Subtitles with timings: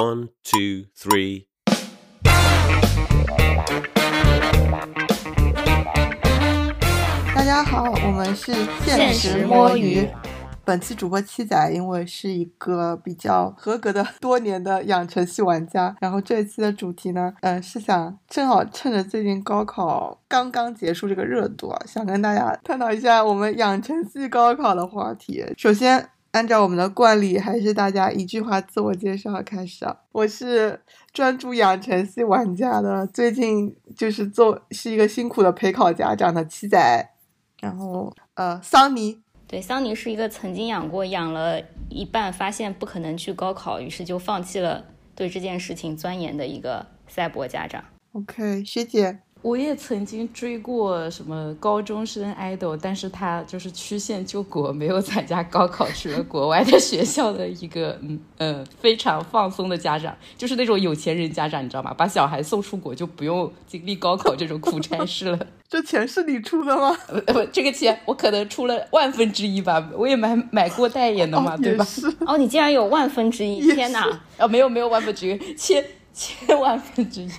[0.00, 1.44] One, two, three.
[7.34, 8.50] 大家好，我们是
[8.82, 10.08] 现实摸鱼。
[10.64, 25.44] 本期主播七仔，因为是一个比较合格的多年的养成系玩家，然后这一期的主题呢，嗯，是想正好趁着最近高考刚刚结束这个热度啊，想跟大家探讨一下我们养成系高考的话题。
[25.58, 29.96] 首先，按照我们的惯例，还是大家一句话自我介绍开始啊。
[30.12, 30.80] 我是
[31.12, 37.10] 专注养成系玩家的，最近就是做是一个辛苦的陪考家长的七仔，
[37.60, 39.20] 然后呃，桑尼。
[39.48, 44.84] 对，桑尼是一个曾经养过，养了一半发现不可能去高考，于是就放弃了
[45.16, 47.82] 对这件事情钻研的一个赛博家长。
[48.12, 61.94] OK，学姐，我也曾经追过什么高中生 idol，但是他就是曲线救国，没有参加高考，去了国外的学校的一个嗯嗯非常放松的家长，就是那种有钱人家长，你知道吗？
[61.94, 65.38] 把小孩送出国就不用经历高考这种苦差事了。
[65.70, 66.94] 这钱是你出的吗？
[67.08, 71.86] 呃不，这个钱我可能出了万分之一吧，我也买买过代言的嘛，哦对吧？
[72.26, 73.72] 哦，你竟然有万分之一！
[73.72, 74.06] 天哪！
[74.36, 77.30] 啊，没有没有万分之一，千千万分之一。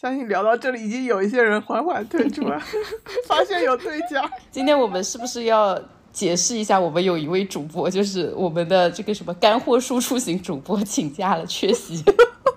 [0.00, 2.56] 相信聊到这里，已经有一些人缓缓退出了，
[3.26, 4.30] 发现有对家。
[4.48, 5.76] 今天我们是不是要
[6.12, 6.78] 解释一下？
[6.78, 12.00] 我们有一位主播，就是我们的这个什么干货输出型主播请假了，缺席。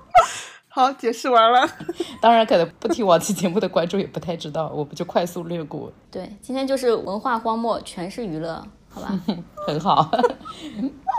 [0.69, 1.67] 好，解释完了。
[2.21, 9.19] 当然，可能不听往期节目的观众也不太知道，我们就快速略过，对，今天就是文化荒漠，全是娱乐，好吧？
[9.65, 10.11] 很好。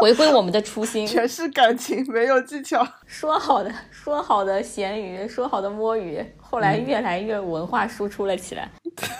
[0.03, 2.85] 回归我们的初心，全是感情，没有技巧。
[3.07, 8.69] 说好的说好的咸鱼，说好的摸鱼，后来越来越文化输出了起来。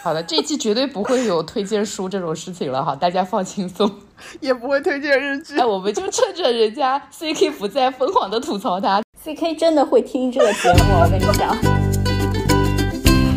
[0.03, 3.89] 好的，这一期绝对不会有推荐书这种事情了哈， 大家放轻松。
[4.41, 5.65] 也不会推荐日剧哎，。
[5.65, 9.01] 我们就趁着人家 CK 不在，疯狂的吐槽他。
[9.23, 11.82] CK 真的会听这个节目，我跟你讲。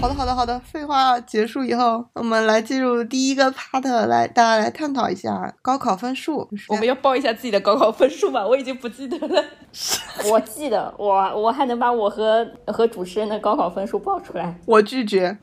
[0.06, 0.60] 好的，好的，好的。
[0.60, 6.48] 废话结束以后，我们来进入第一个 part，来大家来探讨一下高考分数。
[6.68, 9.44] 我们要报一下自己的高考分数吧，我已经不记得了。
[10.30, 14.56] 我记得，我我还能把我和和主持人的高考分数报出来。
[14.66, 15.36] 我拒绝。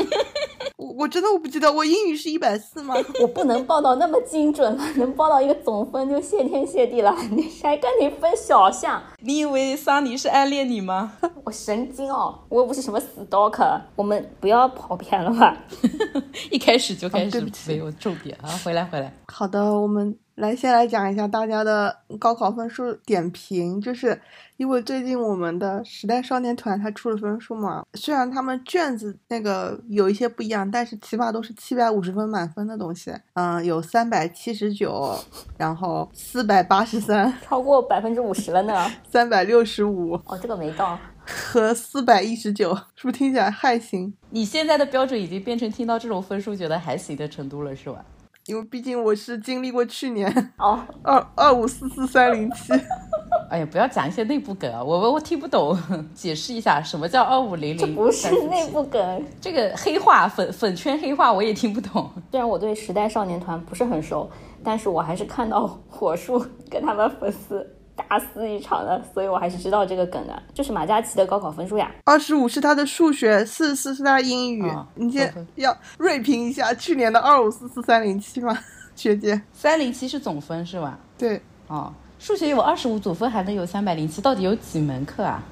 [0.75, 2.95] 我我真的我不记得，我英语是一百四吗？
[3.21, 7.15] 我不能报到那么精准了，能报到一个总分就谢天谢地了。
[7.31, 11.13] 你还跟你分小项，你以为桑尼是暗恋你吗？
[11.45, 12.39] 我神经哦！
[12.49, 13.79] 我又不是什么 stalker。
[13.95, 15.57] 我们不要跑偏了吧？
[16.51, 18.47] 一开始就开始哦对不起没有重点啊！
[18.63, 24.19] 回来回来，好的，我们来先来讲一下大家的高考分数点评，就是
[24.57, 35.15] 因为最近我们的时代少年团它出了分数嘛，虽然他们卷子那个有一些不一样，但是起码都是七百五十分满分的东西，嗯，有三百七十九，
[35.57, 38.91] 然后四百八十三、超过百分之五十了呢。
[39.09, 40.97] 三百六十五哦，这个没到。
[41.25, 44.13] 和四百一十九，是不是听起来还行？
[44.29, 48.03] 你现在的标准已经变成听到这种分数觉得还行的程度了，是吧？
[48.47, 52.73] 因为毕竟我是经历过去年哦， 二二五四四三零七。
[53.49, 55.77] 哎呀，不要讲一些内部梗啊，我我我听不懂，
[56.13, 57.77] 解释一下什么叫二五零零？
[57.77, 59.25] 这不是内部梗。
[59.39, 62.09] 这个黑话粉粉圈黑话我也听不懂。
[62.31, 64.29] 虽然我对时代少年团不是很熟，
[64.63, 70.43] 但是我还是看到火树跟他们粉丝大肆一场的，所以我还是知道这个梗的。
[70.53, 71.91] 就是马嘉祺的高考分数呀。
[72.05, 74.67] 二十五是他的数学，四十四是他的英语。
[74.67, 78.57] 啊你先要锐评一下去年的二五四四三零七吗，
[78.95, 79.41] 学姐？
[79.53, 80.97] 三零七是总分是吧？
[81.17, 85.43] 对，哦，数学有二十五，总分还能有三百零七，到底有几门课啊？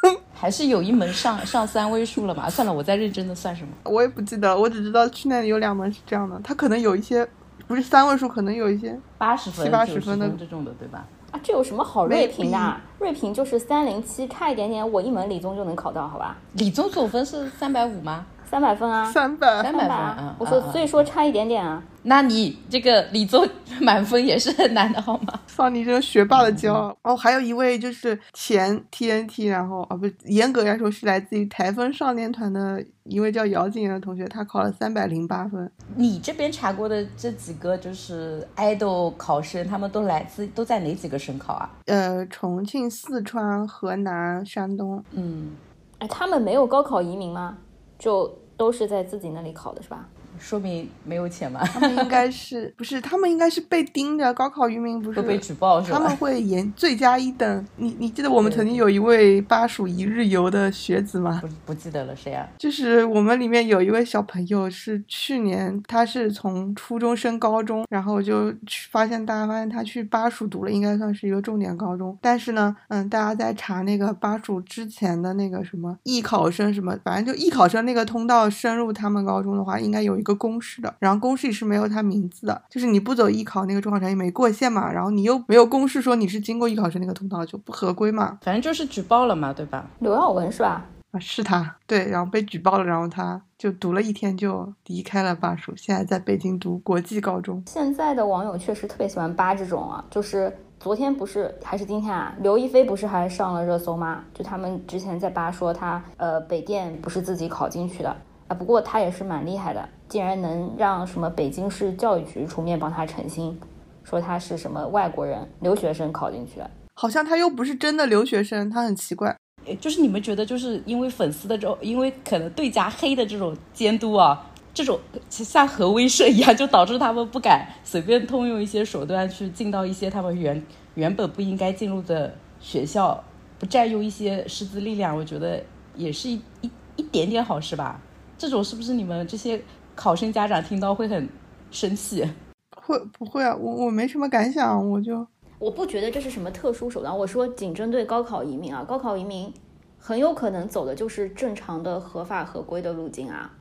[0.32, 2.48] 还是有一门上上三位数了嘛？
[2.48, 3.68] 算了，我再认真的算什么？
[3.84, 7.28] 我也不记得，我只知道去年有两门是这样的，他可能有一些
[7.66, 11.06] 不是三位数，可能有一些八十分、七八十分的这种的，对吧？
[11.30, 12.80] 啊，这有什么好锐评的啊？
[12.98, 16.36] 锐评就是三零七，差一点点，我一门理综就能考到，好吧？
[16.54, 18.26] 理综总分是三百五吗？
[18.50, 19.62] 三百分啊，三百。
[19.62, 20.34] 三百分啊嗯。
[20.40, 21.80] 我说所以说差一点点啊。
[22.02, 23.46] 那你这个理综
[23.80, 25.38] 满分也是很难的，好吗？
[25.46, 26.96] 桑尼这个学霸的骄傲。
[27.02, 35.70] 哦，还有一位就是前 TNT，然后啊不是，严格来说是来自于台风少年团的一位叫姚景言的同学，他考了三百零八分。
[35.94, 41.70] 你这边查过的这几个就是 idol 考生，他们都来自都在哪几个省考啊？
[41.86, 45.04] 呃，重庆、四川、河南、山东。
[45.12, 45.50] 嗯，
[45.98, 47.58] 哎，他们没有高考移民吗？
[47.98, 50.06] 就都是在自己那里考的是吧？
[50.40, 53.00] 说明没有钱吧，他们应该是 不是？
[53.00, 55.98] 他们应该是被盯着，高考渔民不是会被举报是吧？
[55.98, 57.66] 他们会严最加一等。
[57.76, 61.40] 你你记得我们曾经有一位巴蜀一日游的学子吗？
[61.42, 62.48] 不不记得了，谁啊？
[62.58, 72.16] 就是我们里面有一位小朋友，是去年他是从初中升高中，然后就去发现大家发现他去巴蜀读了，应该算是一个重点高中。
[72.20, 88.38] 但是呢，嗯，大家在查那个巴蜀之前的那个什么艺考生什么，反正就艺考生那个通道深入他们高中的话，应该有一个公示的，然后公示里是没有他名字的，就是你不走艺考那个中考成绩没过线嘛，然后你又没有公示说你是经过艺考生那个通道，就不合规嘛。
[88.42, 89.86] 反正就是举报了嘛，对吧？
[89.98, 90.86] 刘耀文是吧？
[91.12, 97.60] 啊，是他，对，然后被举报了，然后他就读了一天就离开了巴蜀，现在在北京读国际高中。
[97.66, 104.22] 现在的网友确实特别喜欢扒这种啊，就是昨天不是还是今天啊，刘亦菲不是还上了热搜吗？
[104.32, 108.16] 就他们之前在扒说他呃北电不是自己考进去的
[108.50, 113.56] 啊，不过他也是蛮厉害的，竟然能让什么北京市教育局出面帮他澄清，
[114.02, 116.68] 说他是什么外国人留学生考进去的。
[116.94, 119.36] 好像他又不是真的留学生，他很奇怪。
[119.80, 124.98] 就是你们觉得，就是因为粉丝的这种，因为可能对家黑的这种监督啊，这种
[125.28, 130.60] 像核威慑一样，就导致他们不敢随便通用一些手段去进到一些他们原
[130.96, 133.22] 原本不应该进入的学校，
[133.60, 135.62] 不占用一些师资力量，我觉得
[135.94, 138.00] 也是一一一点点好事吧。
[138.40, 139.60] 这种是不是你们这些
[139.94, 141.28] 考生家长听到会很
[141.70, 142.26] 生气？
[142.74, 143.54] 会不会啊？
[143.54, 145.26] 我我没什么感想，我就。
[145.58, 147.18] 我不觉得这是什么特殊手段。
[147.18, 149.52] 我说仅针对高考移民啊，高考移民
[149.98, 153.52] 很有可能走的就是正常的合法合规的路径啊，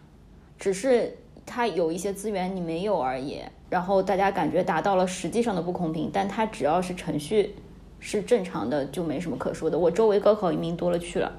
[0.58, 1.14] 只是
[1.46, 3.42] 他有一些资源你没有而已。
[3.70, 7.54] 然后大家感觉达到了实际上的不公平，但他只要是程序
[8.00, 9.78] 是正常的，就没什么可说的。
[9.78, 11.30] 我周围高考移民多了去了。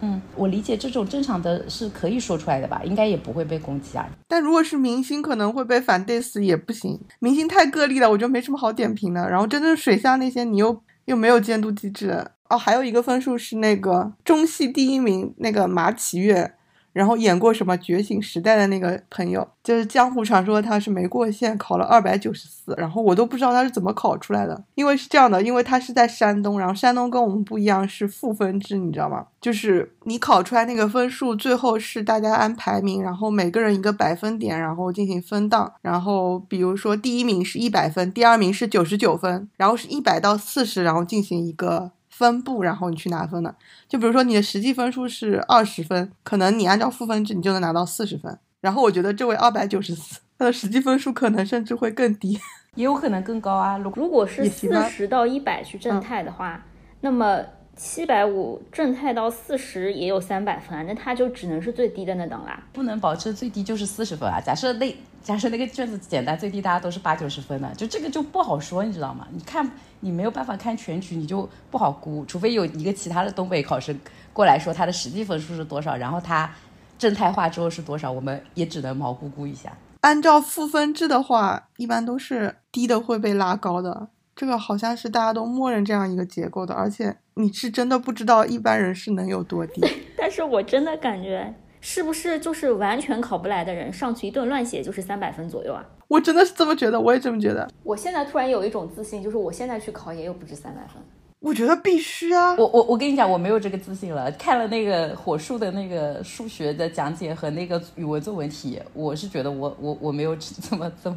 [0.00, 4.08] 嗯，我理解这种正常的是可以说出来的吧，应该也不会被攻击啊。
[4.26, 6.98] 但如果是明星，可能会被反 diss 也不行。
[7.18, 9.28] 明星太个例了，我觉得没什么好点评的。
[9.28, 12.26] 然后真正水下那些，你又又没有监督机制。
[12.48, 16.54] 哦，还有一个分数是那个中戏第一名那个马启月。
[16.92, 22.74] 然后演过什么《觉醒时代》的那个朋友，就是江湖传说他是没过线，考了二百九十四。
[22.76, 29.26] 然后我都不知道他是怎么考出来的，因为是这样的，因为他是在山东，然后山东跟我们不一样，是赋分制，你知道吗？
[29.40, 35.72] 就是你考出来那个分数，最后是大家按排名，然后每个人一个百分点，然后进行分档。
[35.82, 41.92] 然后比如说第一名是一百分，第二名是九十九分，然后是一百到四十，然后进行一个。
[42.20, 43.54] 分布，然后你去拿分的。
[43.88, 48.38] 就比如说你的实际分数是二十分，可能你按照负分制，你就能拿到四十分。
[48.60, 52.38] 然后我觉得这位二百九十四，他的实际分数可能甚至会更低，
[52.74, 53.78] 也有可能更高啊。
[53.78, 56.62] 如果是四十到一百去正态的话，
[57.00, 57.42] 那么。
[57.82, 64.38] 七百五正太到四十也有三百分啊，那他就只能是最低的那等啦，不能保证最低就是四十分啊。
[64.38, 69.26] 假设那假设那个卷子简单，最低大家都是八九十分的，就这个就不好说，你知道吗？
[69.32, 69.66] 你看
[70.00, 73.98] 你没有办法看全局，你就不好估，除非有一个其他的东北考生
[74.34, 76.50] 过来说他的实际分数是多少，然后他
[76.98, 79.72] 正态化之后是多少，我们也只能毛估估一下。
[80.02, 84.08] 按照赋分制的话，一般都是低的会被拉高的。
[84.36, 89.82] 这个好像是大家都默认这样一个结构的，而且你是真的不知道一般人是能有多低。
[90.16, 95.84] 但是我真的感觉，是不是就是完全考不来的人上去一顿乱写就是三百分左右啊？
[96.08, 97.70] 我真的是这么觉得，我也这么觉得。
[97.84, 101.02] 我现在突然有一种自信，就是我现在去考也有不止三百分。
[101.38, 102.54] 我觉得必须啊！
[102.58, 104.30] 我我我跟你讲，我没有这个自信了。
[104.32, 111.16] 看了那个火树的那个数学的讲解和那个语文作文题，我是觉得我我我没有这么这么，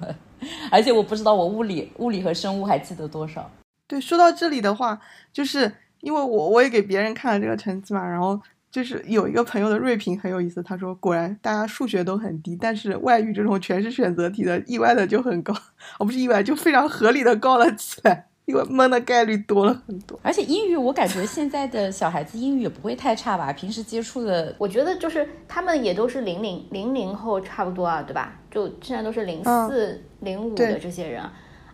[0.72, 3.52] 而且我不知道我物理物理和生物还记得多少。
[3.86, 5.02] 对，说到这里的话，
[5.34, 5.70] 就是
[6.04, 8.40] 因为我我也给别人看了这个成绩嘛，然后
[8.70, 15.54] 就是有一个朋友的锐评很有意思，他说果然大家数学都很低，但是外语这种全是选择题的，意外的就很高，
[15.98, 18.28] 哦不是意外，就非常合理的高了起来。
[18.46, 23.54] 因为蒙的概率多了很多，而且英语我感觉现在的小孩子英语也不会太差吧？
[23.54, 28.38] 平时接触的，我觉得就是他们也都是零零零零后差不多啊，对吧？
[28.52, 31.24] 就现在都是零四零五的这些人，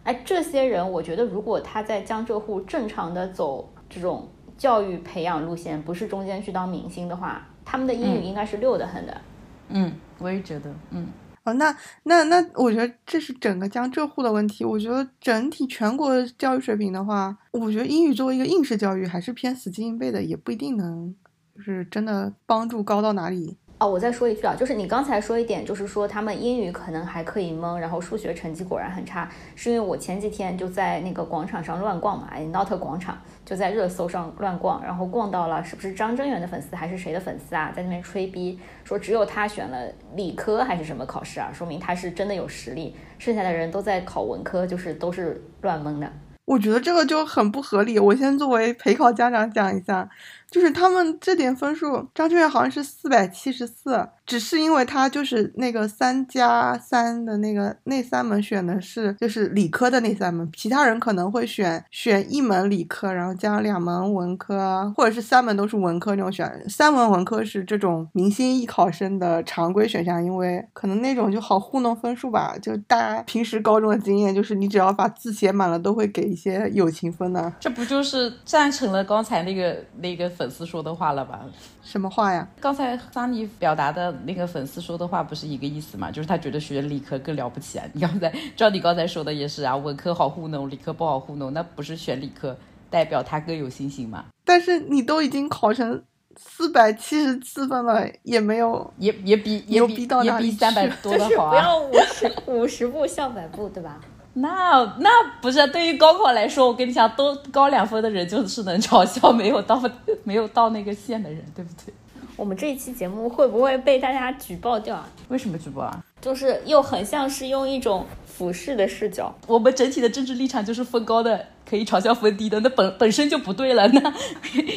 [0.03, 9.21] 哎，这些人我觉得如果他在江浙沪正常的走这种教育培养路线，不是中间去当明星的话，他们的英语应该是溜得很的。
[9.69, 11.07] 嗯，我也觉得，嗯。
[11.45, 14.63] 哦那那那，我觉得这是整个江浙沪的问题。
[14.65, 21.15] 我觉得整体全国教育水平的话，我觉得英语作为一个应试教育，还是偏死记硬背的，也不一定能，
[21.55, 23.57] 就是真的帮助高到哪里。
[23.79, 33.17] 哦，我再说一句啊，就是你刚才说一点，就是说他们英语可能还可以蒙，然后数学成绩果然很差，是因为我前几天就在那个广场上乱逛嘛，哎，Not 广场
[33.49, 46.13] 就在热搜上乱逛，然后逛到了是不是张真源的粉丝还是谁的粉丝啊，在那边吹逼说只有他选了理科还是什么考试啊，说明他是真的有实力，剩下的人都在考文科，就是都是乱蒙的。
[46.45, 47.97] 我觉得这个就很不合理。
[47.97, 50.07] 我先作为陪考家长讲一下。
[50.49, 72.55] 就是他们这点分数，张志远好像是四百七十四，只是因为他就是那个三加三的那个那三门选的是就是理科的那三门，其他人可能会选选一门理科，然后加两门文科，或者是三门都是文科那种选，三门文科是这种明星艺考生的常规选项，因为可能那种就好糊弄分数吧。
[72.61, 77.51] 就大家平时高中的经验，就是你只要把字写满了，都会给一些友情分的。
[77.59, 80.29] 这不就是赞成了刚才那个那个。
[80.29, 81.41] 粉丝说的话了吧？
[81.81, 82.47] 什么话呀？
[82.61, 86.11] 刚才桑尼表达的那个粉丝说的话不是一个意思嘛？
[86.11, 87.85] 就是他觉得学理科更了不起啊！
[87.93, 92.55] 你刚才照你刚才说的也是啊，文科好糊弄，理科不好糊弄，那不是选理科
[92.89, 94.25] 代表他更有信心吗？
[94.43, 96.03] 但是你都已经考成
[96.35, 101.49] 四百七十四分了，也没有，也也比也比也比三百多的好啊！
[101.51, 103.99] 不要五十五十步笑百步，对吧？
[104.33, 105.09] 那那
[105.41, 109.81] 不是对于高考来说，我跟你讲，多高两分的人就是能嘲笑没有到
[110.23, 111.93] 没有到那个线的人，对不对？
[112.39, 115.05] 我们这一期节目会不会被大家举报掉啊？
[115.27, 116.01] 为什么举报啊？
[116.21, 119.35] 就是又很像是用一种俯视的视角。
[119.45, 123.85] 我们整体的政治立场就是分高的可以嘲笑分低的，那本本身就不对了。
[123.91, 124.13] 那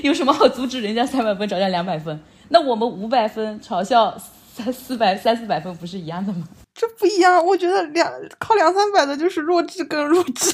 [0.03, 2.19] 有什么好阻止人家三百分嘲笑两百分？
[2.49, 4.19] 那我们五百分嘲笑
[4.53, 6.49] 三四百三四百分不是一样的吗？
[6.75, 10.51] 这不一样，我觉得两考两三百的就是弱智跟弱智。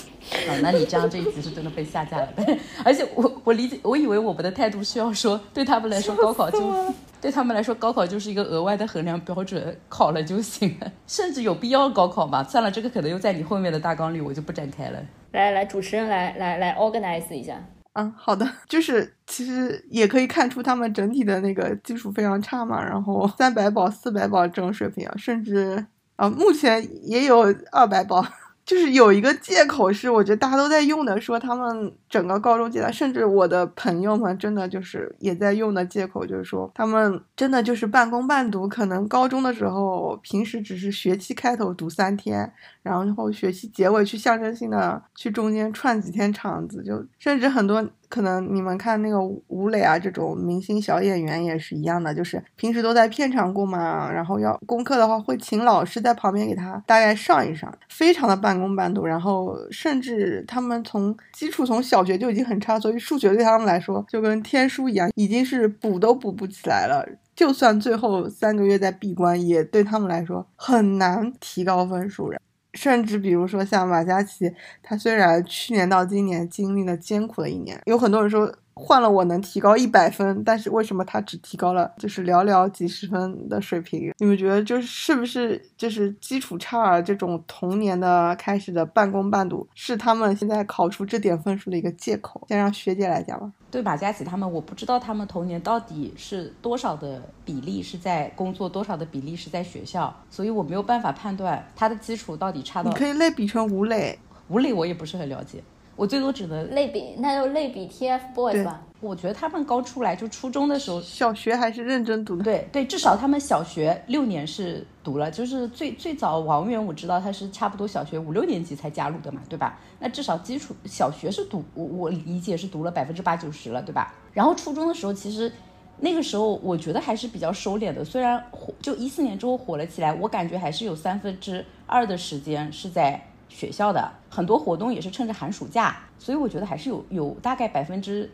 [0.46, 2.28] 啊，那你这样这一集是真的被下架了。
[2.84, 12.44] 而且我我理解，我以为我们的态度是要说，对他们来说高考就对他们来说高考就是一个额外的衡量标准，考了就行了， 甚至有必要高考吗？
[12.44, 15.00] 算了，这个可能又在你后面的大纲里，我就不展开了。
[15.32, 17.64] 来来，主持人来来来 organize 一下。
[17.94, 25.86] 嗯，好的，就是其实也可以看出他们整体的那个基础非常差嘛，然后三百保、四百保这种水平啊，甚至。
[26.18, 28.26] 啊，目前也有二百包，
[28.66, 47.88] 就是有一个借口是，我觉得大家都在用的，说他们整个高中阶段，甚至我的朋友们真的就是也在用的借口，就是说他们真的就是半工半读，可能高中的时候平时只是学期开头读三天，然后学期结尾去象征性的去中间串几天场子，就甚至很多。
[48.08, 72.32] 可能你们看那个吴磊啊，这种明星小演员也是一样的，就是平时都在片场过嘛，然后要功课的话会请老师在旁边给他大概上一上，非常的半工半读，然后甚至他们从基础从小学就已经很差，所以数学对他们来说就跟天书一样，已经是补都补不起来了，就算最后三个月在闭关，也对他们来说很难提高分数。
[72.74, 78.54] 甚至比如说像马嘉祺，他虽然去年到今年经历了艰苦的一年，有很多人说。
[78.78, 84.14] 换了我能提高一百分，但是为什么他只提高了就是寥寥几十分的水平？
[84.18, 92.44] 你们觉得就是是不是就是基础差这种童年的开始的半工半读，是他们现在考出这点分数的一个借口？
[92.48, 93.52] 先让学姐来讲吧。
[93.70, 102.90] 对马佳琪他们，我不知道他们童年到底是多少的比例是在工作，多少的比例是在学校，所以我没有办法判断他的基础到底差到。
[102.90, 104.18] 你可以类比成吴磊，
[104.48, 105.62] 吴磊我也不是很了解。
[105.98, 108.80] 我最多只能类比，那就类比 TFBOYS 吧。
[109.00, 112.44] 我觉得他们刚出来就初中的时候，小学还是认真读的。
[112.44, 119.76] 对对，至少他们小学六年是读了，就是最最早王源我知道他是差不多小学五六年级才加入的嘛，对吧？
[119.98, 124.14] 那至少基础小学是读，我我理解是读了百分之八九十了，对吧？
[124.32, 125.52] 然后初中的时候，其实
[125.98, 133.20] 那个时候我觉得还是比较收敛的，虽然火就一四年之后火了起来，我感觉还是有三分之二的时间是在。
[133.48, 138.30] 学校的很多活动也是趁着寒暑假，所以我觉得还是有有大概百分之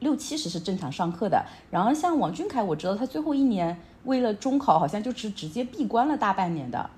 [0.00, 1.44] 六七十是正常上课的。
[1.70, 6.88] 然后像王俊凯，我知道他最后一年为了中考，好像就是直接闭关了大半年的，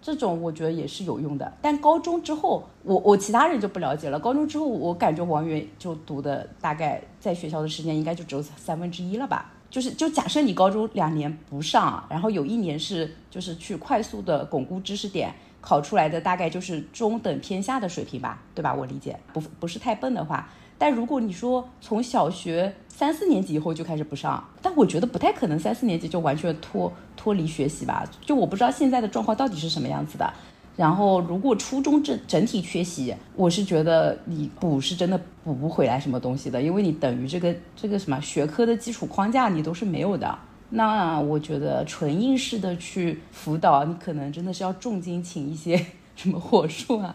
[0.00, 1.52] 这种我觉得也是有用的。
[1.62, 4.18] 但高中之后，我我其他人就不了解了。
[4.18, 9.52] 高中之后，我感觉王源就读的大概在学校的时间应该就只有三分之一了吧。
[9.70, 15.34] 就是就假设你高中两年不上，然后有一年是就是去快速的巩固知识点。
[15.60, 18.72] 考出来的大概就是中等偏下的水平吧，对吧？
[18.72, 20.48] 我理解不不是太笨的话，
[20.78, 28.08] 但如果你说从小学三四年级以后就开始不上，但我觉得不太可能三四年级就完全脱脱离学习吧。
[28.20, 30.32] 就我不知道现在的状况到底是什么样子的。
[30.76, 40.38] 然后如果初中整整体缺席，我是觉得你补是真的补不回来什么东西的，因为你等于这个这个什么学科的基础框架你都是没有的。
[40.70, 45.76] 那我觉得纯应试的去辅导，你可能真的是要重金请一些
[46.14, 47.14] 什么火树啊、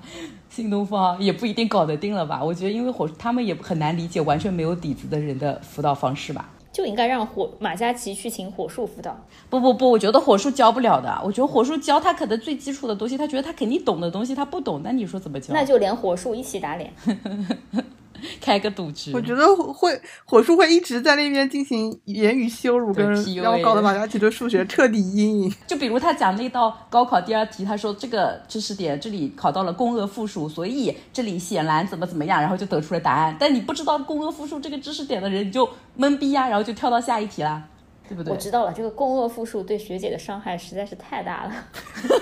[0.49, 2.43] 新东方，也不一定搞得定了吧？
[2.43, 6.49] 我觉得，因为火他们也很难理解完全没有底子的人的辅导方式吧。
[6.71, 9.15] 就应该让火马嘉祺去请火树辅导。
[9.47, 11.21] 不不不，我觉得火树教不了的。
[11.23, 15.53] 我觉得火树教他可能最基础的东西，他觉得他肯定懂的东西他不懂，那你说怎么教？
[15.53, 16.91] 那就连火树一起打脸。
[18.41, 25.53] 开个赌局，我觉得会火树会一直在那边进行言语羞辱，跟然后搞得马嘉祺对数学彻底阴影。
[25.67, 33.35] 就比如他讲那道高考第二题，他说这个知识点这里考到了共轭复数，所以这里显然怎么怎么样，然后就得出了答案。
[33.39, 37.63] 但你不知道共轭复数这个知识点的人，你就懵逼呀，然后就跳到下一题啦。
[38.07, 38.31] 对不对？
[38.33, 41.51] 我知道了，这个共轭复数对学姐的伤害实在是太大了。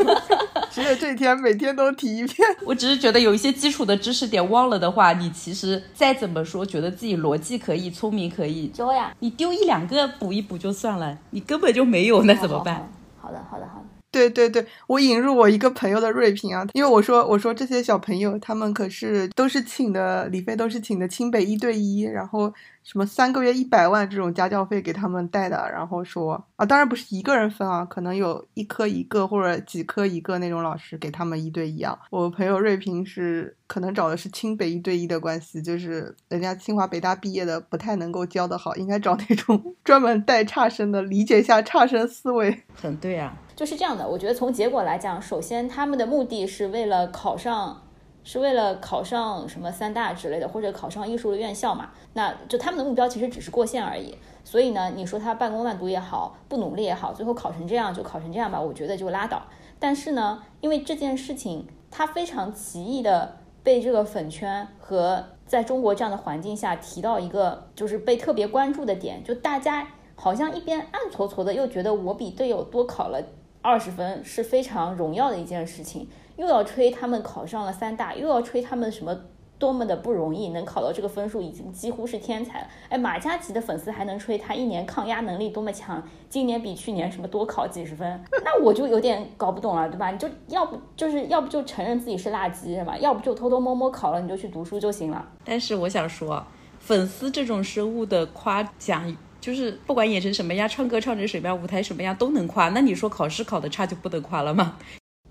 [0.71, 2.47] 学姐这一天每天都提一遍。
[2.65, 12.89] 我只是觉得有一些基础的知识点忘了的话，你其实再怎么说，觉得自己逻辑可以、聪明可以，教呀，你丢一两个补一补就算了，你根本就没有，那怎么办？
[13.19, 13.85] 好的，好的，好的。
[14.11, 31.97] 对对对，我引入我一个朋友的锐评啊，因为我说我说这些小朋友他们可是都是请的李飞都是请的清北一对一，然后什么三个月一百万这种家教费给他们带的，然后说啊，当然不是一个人分啊，可能有一科一个或者几科一个那种老师给他们一对一啊。
[32.09, 42.63] 我朋友瑞平是可能找的是清北一对一的关系，就是人家清华北大毕业的不太能够教得好，应该找那种 专门带差生的，理解一下差生思维。
[42.73, 43.37] 很对啊。
[43.55, 47.83] 就是这样的，我觉得从结果来讲，首先他们的目的是为了考上，
[48.23, 51.91] 是为了考上什么三大之类的，或者考上艺术的院校嘛。
[52.13, 54.15] 那就他们的目标其实只是过线而已。
[54.43, 59.43] 所以呢，你说他半工半读也好，不努力也好，最后考成这样就考成这样吧，我觉得就拉倒。
[59.79, 73.21] 但是呢，因为这件事情他非常奇异的被这个粉圈和在中国这样的环境下提到一个就是被特别关注的点，就大家好像一边暗搓搓的又觉得我比队友多考了。
[73.63, 79.15] 二十分是非常荣耀的一件事情，又要吹他们考上了三大，又要吹他们什么
[79.59, 82.67] 多么的不容易，能考到这个分数已经几乎是天才了。
[82.89, 90.09] 哎，马嘉祺的粉丝还能吹他一年抗压能力多么强，今年比去年什么多考几十分， 那我就有点搞不懂了，对吧？
[90.09, 92.97] 你就要不就是要不就承认自己是垃圾是吧？
[92.97, 95.27] 要不就偷偷摸摸考了，你就去读书就行了。
[95.45, 96.43] 但是我想说，
[96.79, 99.15] 粉丝这种生物的夸奖。
[99.41, 102.69] 就是不管演成什么样，唱歌唱成什么样，舞台什么样都能夸。
[102.69, 104.77] 那你说考试考得差就不能夸了吗？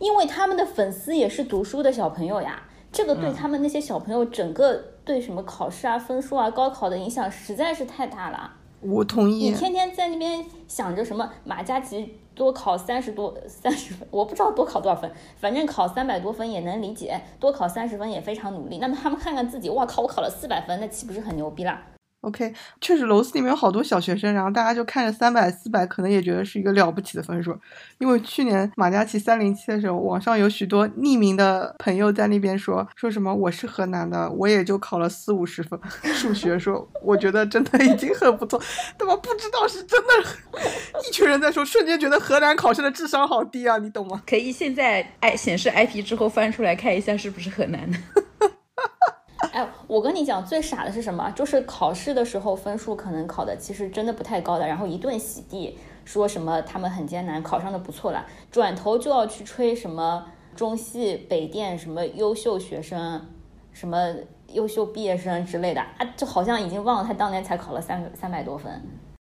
[0.00, 8.54] 因为他们的粉丝也是读书的小朋友呀，这个对他们那些小朋友整个对什么考试啊、分数啊、高考的影响实在是太大了。
[8.80, 9.50] 我同意。
[9.50, 18.78] 你天天在那边想着什么马嘉祺多考三十多三十分，我不知道多考多少分，反正考三百多分也能理解，多考三十分也非常努力。
[18.78, 21.82] 那么他们看看自己，哇靠，我考了四百分，那岂不是很牛逼啦
[22.22, 27.58] ？OK，确实楼四里面有好多小学生，然后大家就看着三百、四百，可能也觉得是一个了不起的分数。
[27.98, 35.80] 因为去年马嘉祺三零七的时候，网上有许多匿名的朋友在那边说说什么我是河南的，我也就考了四五十分
[36.14, 38.60] 数学，说我觉得真的已经很不错。
[38.98, 40.08] 他妈不知道是真的，
[41.08, 44.22] 一群人在说，瞬间觉得河南考生的智商好低啊，你懂吗？
[44.26, 47.98] 可以现在 I 显示 IP 之后翻出来看一下是不是河南的。
[49.52, 51.30] 哎，我跟你讲，最傻的是什么？
[51.32, 63.26] 就是考试的时候分数可能考的其实真的不太高的，然后一顿洗地，说什么他们很艰难，考上的不错了，转头就要去吹什么中戏、北电什么优秀学生，
[63.72, 64.14] 什么
[64.52, 68.70] 优秀毕业生之类的啊，就好像已经忘了他当年才考了三个三百多分。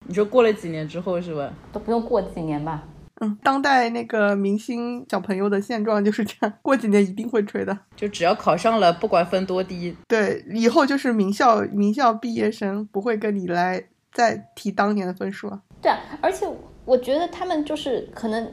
[0.09, 1.53] 你说过了几年之后是吧？
[1.73, 2.85] 都不用过几年吧。
[3.21, 7.79] 嗯，当代那个明星小朋友的现状就是这样，过几年一定会吹的。
[7.97, 15.63] 就只要考上了，不管分多低，对，以后就是名校名校毕业生，不会跟你来再提当年的分数了。
[15.81, 16.47] 对啊，而且
[16.85, 18.53] 我觉得他们就是可能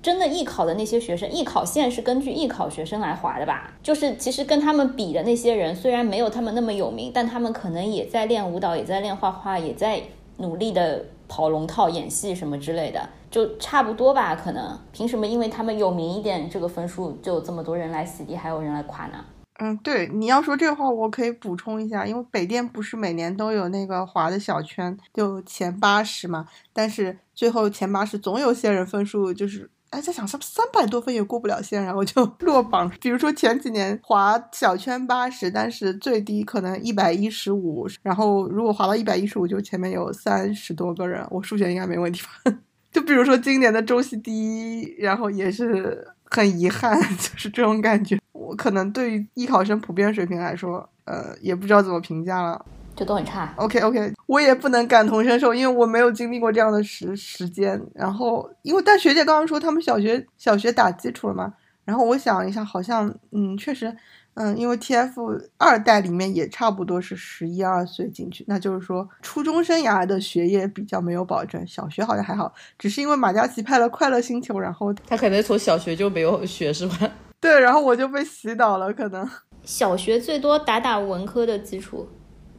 [0.00, 3.72] 真的艺考的那些学生，艺考线是根据艺考学生来划的吧？
[3.82, 10.00] 就是其实跟他们比的那些人，虽然没有他们那么有名，但他们可能也在练舞蹈，也在练画画，也在
[10.38, 13.06] 努力的跑龙套、演戏什么之类的。
[13.30, 15.26] 就差不多吧，可能凭什么？
[15.26, 19.24] 因为他们有名一点，这个分数就这么多人来洗地，还有人来夸呢？
[19.60, 32.88] 嗯，对，你要说这话，我可以补充一下，因为北电不是每年都有那个划的小圈，就前八十嘛，但是最后前八十总有些人分数就是，哎，在想是不是三百多分也过不了线，然后就 落榜。
[33.00, 42.54] 比如说前几年划小圈八十，但是最低可能一百一十五，然后如果划到一百一十五，就前面有三十多个人，我数学应该没问题吧？
[42.90, 48.18] 就比如说今年的中戏第一，然后也是很遗憾， 就是这种感觉。
[48.32, 52.64] 我可能对于艺考生普遍水平来说，呃，也不知道怎么评价了。
[52.96, 53.52] 就都很差。
[53.56, 57.80] OK OK，我也不能感同身受，因为我没有经历过这样的时时间。
[57.94, 63.94] 然后，因为但学姐刚刚说他们小学小学打基础了嘛，然后我想一下，好像嗯，确实，
[64.40, 77.10] 嗯，因为 TF 二代里面也差不多是十一二岁进去，那就是说初中生涯的学业比较没有保证，小学好像还好，只是因为马嘉祺拍了《快乐星球》，然后他可能从小学就没有学是吧？
[77.40, 79.28] 对，然后我就被洗脑了，可能。
[79.64, 82.08] 小学最多打打文科的基础，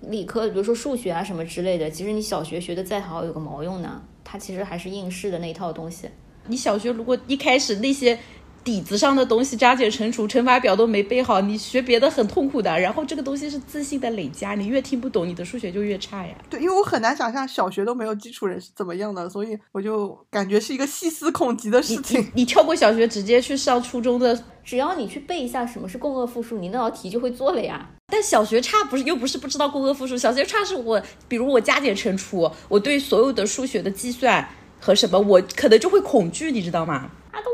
[0.01, 4.01] 理科比如说数学啊什么之类的，其实你小学学的再好有个毛用呢？
[4.23, 6.09] 它其实还是应试的那一套东西。
[6.47, 8.17] 你小学如果一开始那些
[8.69, 12.79] 底子上的东西，加减乘除、乘法表都没背好，你学别的很痛苦的。
[12.79, 16.35] 然后这个东西是自信的累加，你越听不懂，你的数学就越差呀。
[16.51, 22.31] 对，因为我很难想象小学都没有基础人是怎么样的，所以我就感觉是一个细思恐极的事情。
[22.35, 27.89] 你跳过小学，直接去上初中的，只要你去背一下什么是共轭复数，你那道题就会做了呀。
[28.11, 34.47] 但小学差不是又不是不知道共轭复数，小学差是我，比如我加减乘除，我对所有的数学的计算
[34.79, 37.09] 和什么，我可能就会恐惧，你知道吗？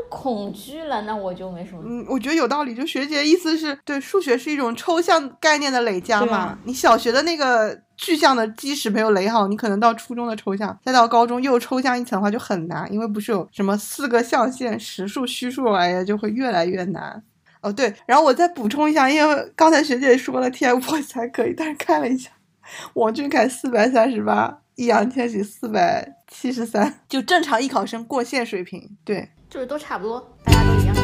[0.08, 1.82] 恐惧了，那我就没什么。
[1.84, 2.74] 嗯，我觉得有道理。
[2.74, 6.36] 就学姐意思是对数学是一种抽象概念的累加嘛？
[6.36, 17.22] 啊、你小学的那个具象的基石没有垒好，你可能到初中的抽象，再到高中又抽象一层的话就很难，因为不是有什么四个象限、实数、虚数来呀，就会越来越难。
[17.62, 22.30] 哦，对，然后我再补充一下，因为刚才学姐说了 TFBOYS 还可以，但是看了一下，
[22.94, 28.96] 王俊凯四百三十八，易烊千玺四百七十三，就正常艺考生过线水平。
[29.04, 31.02] 对，就是都差不多，大家都一样大。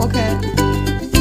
[0.00, 0.16] OK，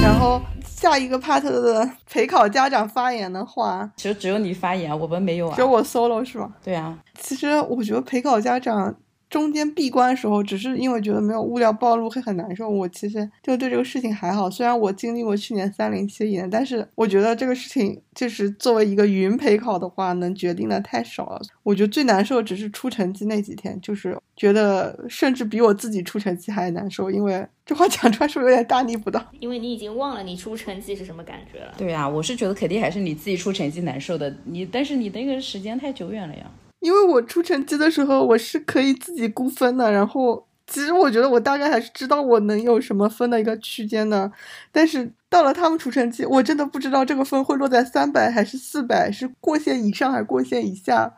[0.04, 5.56] 然后下一个 part 的陪考家长发言的话，其实只有你发言，我们没有啊。
[5.56, 6.54] 只有我 solo 是吗？
[6.64, 6.96] 对啊。
[7.20, 8.96] 其实我觉得陪考家长。
[9.30, 12.68] 中间闭关的时候，只是因为觉得没有物料暴露会很难受。
[12.68, 21.42] 我其实就对这个事情还好，虽然我经历过去年三零七年，但是我觉得这个事情就是作为一个云陪考的话，能决定的太少了。
[21.62, 29.24] 我觉得最难受只是出成绩那几天，就是觉得甚至比我自己出成绩还难受，因为这话讲出来是不是有点大逆不道？
[29.40, 31.74] 因为你已经忘了你出成绩是什么感觉了。
[31.78, 36.50] 对啊，我是觉得肯定还是你自己出成绩难受的，你但是你那个时间太久远了呀。
[36.80, 44.32] 因为我出成绩的时候，我是可以自己估分的，然后其实我觉得我大概还是知道我能有什么分的一个区间的，
[44.72, 51.14] 但是到了他们出成绩，我真的不知道这个分会落在三百还是四百，是过线以上还是过线以下，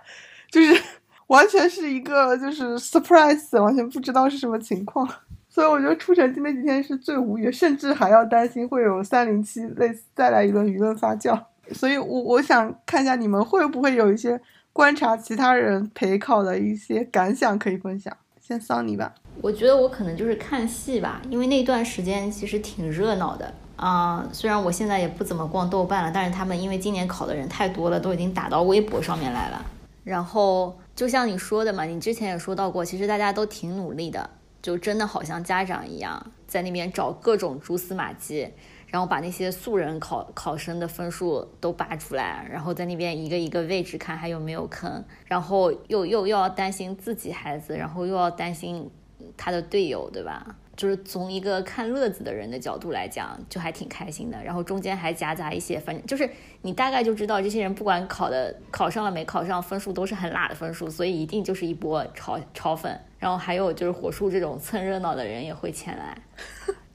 [0.49, 0.81] 就是
[1.27, 5.07] 完全是一个就是 surprise，完全不知道是什么情况，
[5.47, 11.39] 所以我觉得出成绩那几天是最无语，甚至还要担心会有三零七类再来一轮舆论发酵，
[11.71, 14.41] 所以我我想看一下你们会不会有一些。
[14.73, 19.13] 观察其他人陪考的一些感想可以分享，先桑尼吧。
[19.41, 29.65] 我觉得我可能就是看戏吧，因为那段时间其实挺热闹的啊、虽然我现在也不怎么逛豆瓣了，但是他们因为今年考的人太多了，都已经打到微博上面来了。
[30.03, 34.29] 然后就像你说的嘛，你之前也说到过，其实大家都挺努力的，
[34.61, 38.49] 就真的好像家长一样，在那边找各种蛛丝马迹。
[38.91, 48.91] 然后把那些素人考考生的分数都扒出来，然后在那边一个一个位置看还有没有坑，然后又又又要担心自己孩子，然后又要担心
[49.35, 50.57] 他的队友，对吧？
[50.75, 54.43] 就是从一个看乐子的人的角度来讲，就还挺开心的。
[54.43, 56.27] 然后中间还夹杂一些，反正就是
[56.63, 62.99] 你大概就知道这些人不管考的考上了没考上，分数都是很辣的分数，所以一定就是一波炒炒粉。
[63.19, 66.17] 然后还有就是火树这种蹭热闹的人也会前来。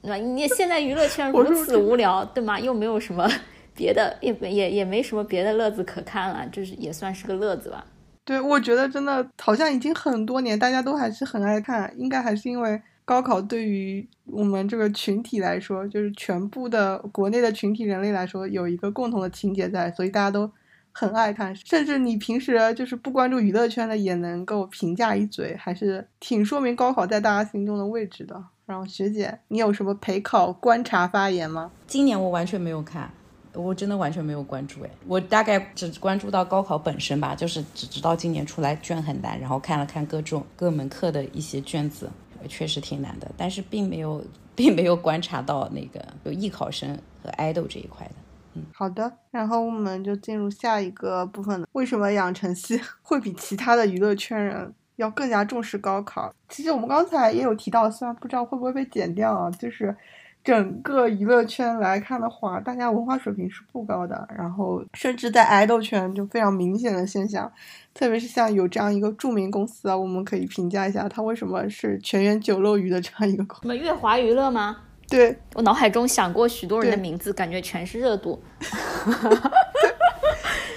[0.07, 0.15] 对吧？
[0.15, 2.57] 你现在娱乐圈如此无聊，对吗？
[2.57, 3.29] 又没有什么
[3.75, 7.85] 别的，也也也没什么别的乐子可看了，就是也算是个乐子吧。
[8.23, 20.49] 对，我觉得真的好像已经很多年，大家都还是很爱看，应该还是因为高考对于我们这个群体来说，就是全部的国内的群体人类来说，有一个共同的情节在，所以大家都
[20.91, 21.55] 很爱看。
[21.55, 28.43] 甚至你平时就是不关注娱乐圈的，也能够评价一嘴，还是挺说明高考在大家心中的位置的。
[28.67, 31.71] 然后学姐，你有什么陪考观察发言吗？
[31.87, 33.09] 今年我完全没有看，
[33.53, 42.09] 我真的完全没有关注哎，我大概只关注到高考本身吧，就是只知道今年出来卷很难，然后看了看各种各门课的一些卷子，
[42.49, 44.21] 确实挺难的，但是并没有
[44.53, 48.13] 并没有观察到那个有艺考生和爱豆这一块的。
[48.55, 51.65] 嗯，好的，然后我们就进入下一个部分了。
[51.71, 54.73] 为什么养成系 会比其他的娱乐圈人？
[54.97, 56.31] 要更加重视高考。
[56.49, 59.95] 其实我们刚才也有提到，虽然不知道会不会被剪掉啊，就是
[60.43, 64.27] 整个娱乐圈来看的话，大家文化水平是不高的。
[64.37, 67.51] 然后甚至在爱豆圈就非常明显的现象，
[67.93, 73.61] 特别是像有这样一个著名公司啊，我们可以评价一下它为什么是全员九漏鱼的这样一个公司。
[73.63, 74.77] 什么乐华娱乐吗？
[75.09, 78.41] 对我脑海中想过许多人的名字，感觉全是热度。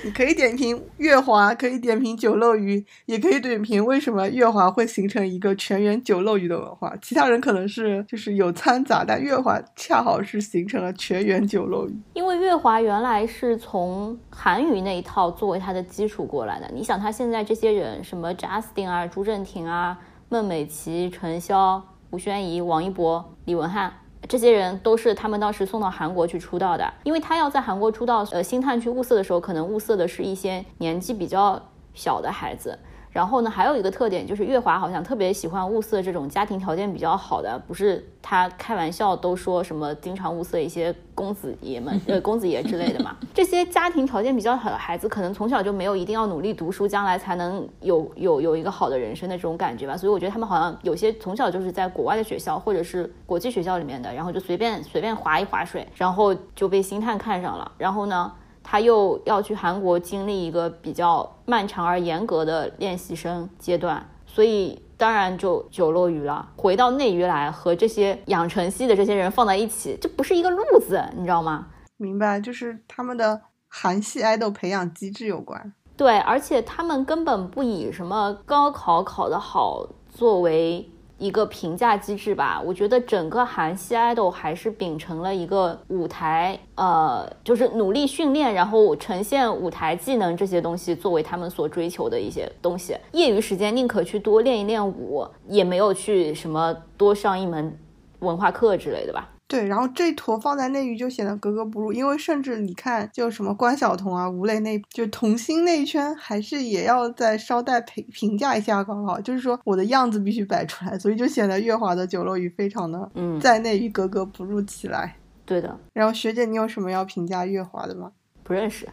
[0.02, 6.94] 你可以点评月华，可以点评酒漏鱼，也可以点评为什么月华会形成一个全员酒漏鱼的文化。
[7.02, 11.94] 其他人可能是就是有掺杂，但月华恰好是形成了全员酒漏鱼。
[12.14, 16.70] 因为月华原来是从韩语那一套作为它的基础过来的。
[16.72, 23.92] 你想，他现在这些人，什么 Justin 啊、朱正廷啊、孟美岐、陈潇、吴宣仪、王一博、李文翰。
[24.28, 31.60] 这些人都是他们当时送到韩国去出道的，因为他要在韩国出道，呃，星探去物色的时候，可能物色的是一些年纪比较
[31.94, 32.78] 小的孩子。
[33.12, 43.16] 然后呢，还有一个特点就是月华好像特别喜欢物色这种家庭条件比较好的，不是他开玩笑都说什么经常物色一些公子爷们，呃，公子爷之类的嘛。
[43.34, 49.96] 这些家庭条件比较好的孩子，可能从小就没有一定要努力读书，将来才能有有有一个好的人生的这种感觉吧。
[49.96, 57.72] 所以我觉得他们好像有些从小就是在国外的学校或者是国际学校里面的，然后就随便随便划一划水，然后就被星探看上了。
[57.76, 58.32] 然后呢？
[58.70, 66.48] 他又要去韩国经历一个比较漫长而严格的练习生阶段，所以当然就久落鱼了。
[66.56, 71.66] 回到内娱来和这些养成系的这些人放在一起，这不是一个路子，你知道吗？
[71.96, 75.72] 明白，就是他们的韩系爱豆培养机制有关。
[75.96, 80.88] 对，而且他们根本不以什么高考考得好作为。
[81.20, 92.96] 一个评价机制吧，我觉得整个韩系 idol 还是秉承了一个舞台，呃，就是努力训练，然后呈现舞台技能这些东西作为他们所追求的一些东西。
[93.12, 97.78] 业余时间宁可去多练一练舞，也没有去什么多上一门
[98.20, 99.28] 文化课之类的吧。
[99.50, 115.16] 对，然后这坨放在内娱就显得格格不入，因为甚至你看，就什么关晓彤啊、吴磊那，就童星那一圈，还是也要再稍带评评价一下高考，就是说我的样子必须摆出来，所以就显得月华的九楼鱼非常的，嗯，在内娱格格不入起来。
[115.44, 115.76] 对的。
[115.94, 118.12] 然后学姐，你有什么要评价月华的吗？
[118.44, 118.88] 不认识。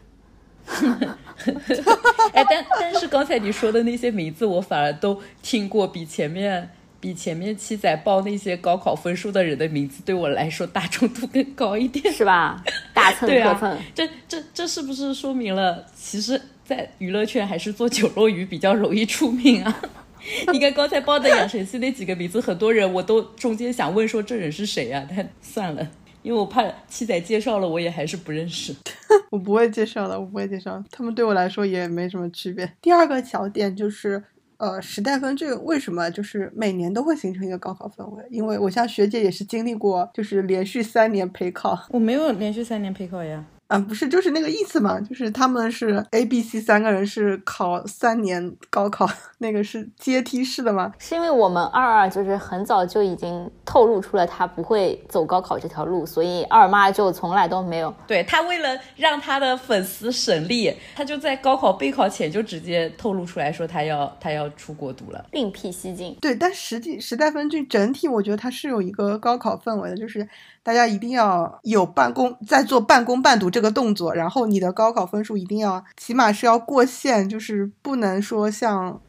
[2.34, 6.72] 哎，但但是刚才你说的那些名字，我反而都听过，比前面。
[7.00, 12.64] 比前面七仔报那些高考分数的人的名字对我来说大众度更高一点，是吧？
[12.94, 19.82] 大蹭 特蹭，这这这是不是说明了，其实，在娱乐圈还是做酒肉鱼比较容易出名啊？
[20.52, 25.08] 你看刚才报的养成系那几个名字，很多人我都中间想问说这人是谁啊？
[25.10, 25.88] 但算了，
[26.24, 28.76] 因为我怕七仔介绍了我也还是不认识。
[29.30, 32.70] 我不会介绍的，我不会介绍，他们对我来说也没什么区别。
[32.82, 34.24] 第二个小点就是。
[34.58, 38.26] 呃，时代峰这个为什么就是每年都会形成一个高考氛围？
[38.32, 41.86] 因为我像学姐也是经历过，就是连续三年陪考。
[41.90, 43.46] 我没有连续三年陪考呀。
[43.68, 49.06] 啊，不是，就是那个意思嘛，就是他们是 A、B、C 三个人是考三年高考，
[49.40, 50.94] 那个是阶梯式的吗？
[51.00, 57.94] 是因为我们二二就是很早就已经透露出了他不会走高考这条路，所以二妈就从来都没有。
[58.08, 66.16] 对他为了让他的粉丝省力，他就在高考备考前就直接透露出来说他要他要出国读了，另辟蹊径。
[66.22, 70.26] 对，但实际时代峰峻整体，我觉得他是有一个高考氛围的，就是。
[70.68, 79.00] 大家一定要有半工在做半工半读这个动作，然后你的高考分数一定要起码是要过线，就是不能说像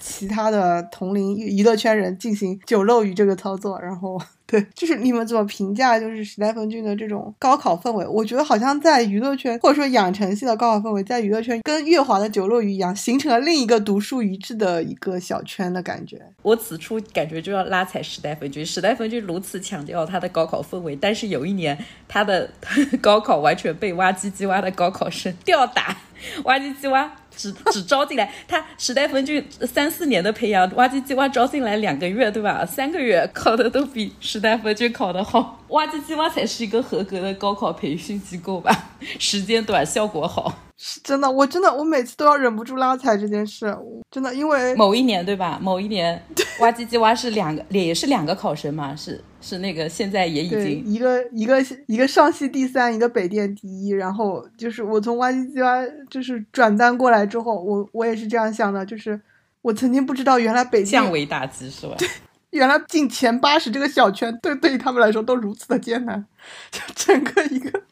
[0.00, 4.18] 其他的同龄娱乐圈人进行酒漏鱼这个操作，然后。
[4.52, 8.06] 对，就是你们怎么评价就是时代峰峻的这种高考氛围？
[8.06, 16.20] 我觉得好像在娱乐圈或者说养成系的高考氛围，在娱乐圈跟月华的九落鱼一样，形成了另一个独树一帜的一个小圈的感觉。
[16.42, 22.50] 我此处感觉就要拉踩时代峰峻，时代峰峻如此强调他的高考氛围，但是有一年他的
[23.00, 25.96] 高考完全被挖机机挖的高考生吊打，
[26.44, 27.10] 挖机机挖。
[27.36, 29.34] 只只招进来，他时代分就
[29.66, 32.64] 三四年的培养，挖机机挖招进来两个月，对吧？
[32.64, 38.90] 三个月考的都比时代分就考的好，挖机机挖才是一个合格的高考培训机构吧？
[39.18, 40.52] 时间短，效果好。
[40.84, 43.76] 是真的，我真的，我每次都要忍不住拉踩这件事，
[44.10, 45.56] 真的，因为某一年对吧？
[45.62, 46.20] 某一年，
[46.58, 59.20] 挖机机挖是两个，也是两个考生嘛，是是那个，现在也已经一个一个一个上戏第三，一个北电第一，然后就是我从挖机机挖就是转单过来之后，我我也是这样想的，就是
[59.60, 61.94] 我曾经不知道原来北降维打击是吧？
[61.98, 62.08] 对。
[62.52, 66.22] 原来进前八十这个小圈，对对于他们来说都如此的艰难，
[66.70, 67.82] 就整个一个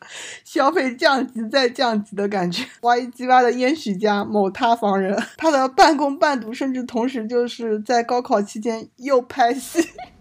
[0.45, 2.63] 消费降级再降级的感觉。
[2.83, 9.81] Y G Y 的烟许家某塌房人，他的半工半读，甚至同时就是在高考期间又拍戏，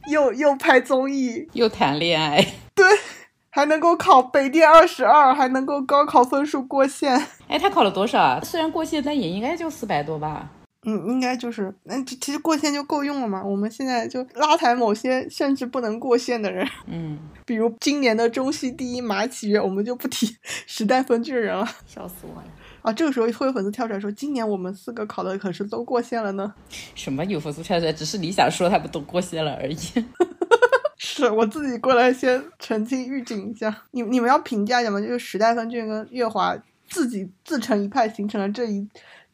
[0.10, 2.45] 又又拍综艺，又谈恋爱，
[2.76, 2.86] 对，
[3.50, 7.28] 还能够考北电二十二，还能够高考分数过线。
[7.48, 8.41] 哎，他考了多少啊？
[8.43, 10.50] 虽然过线，但也应该就四百多吧。
[10.86, 13.43] 嗯，应该就是，那其实过线就够用了嘛。
[13.43, 22.48] 我们现在就拉抬某些甚至不能过线的人，嗯，比如今年的中戏第一马启月，我们就不提 时代分剧人了，笑死我了。
[22.82, 26.54] 啊，这个时候会有粉丝跳出来说：“今年我们四个考的可是都过线了呢。
[26.96, 27.92] 什么有粉丝跳出来？
[27.92, 29.78] 只是你想说他们都过线了而已。
[30.98, 35.00] 是我自己过来先澄清预警一下，你你们要评价一下吗？
[35.00, 36.58] 就是时代峰峻跟月华
[36.89, 38.88] 自己自成一派，形成了这一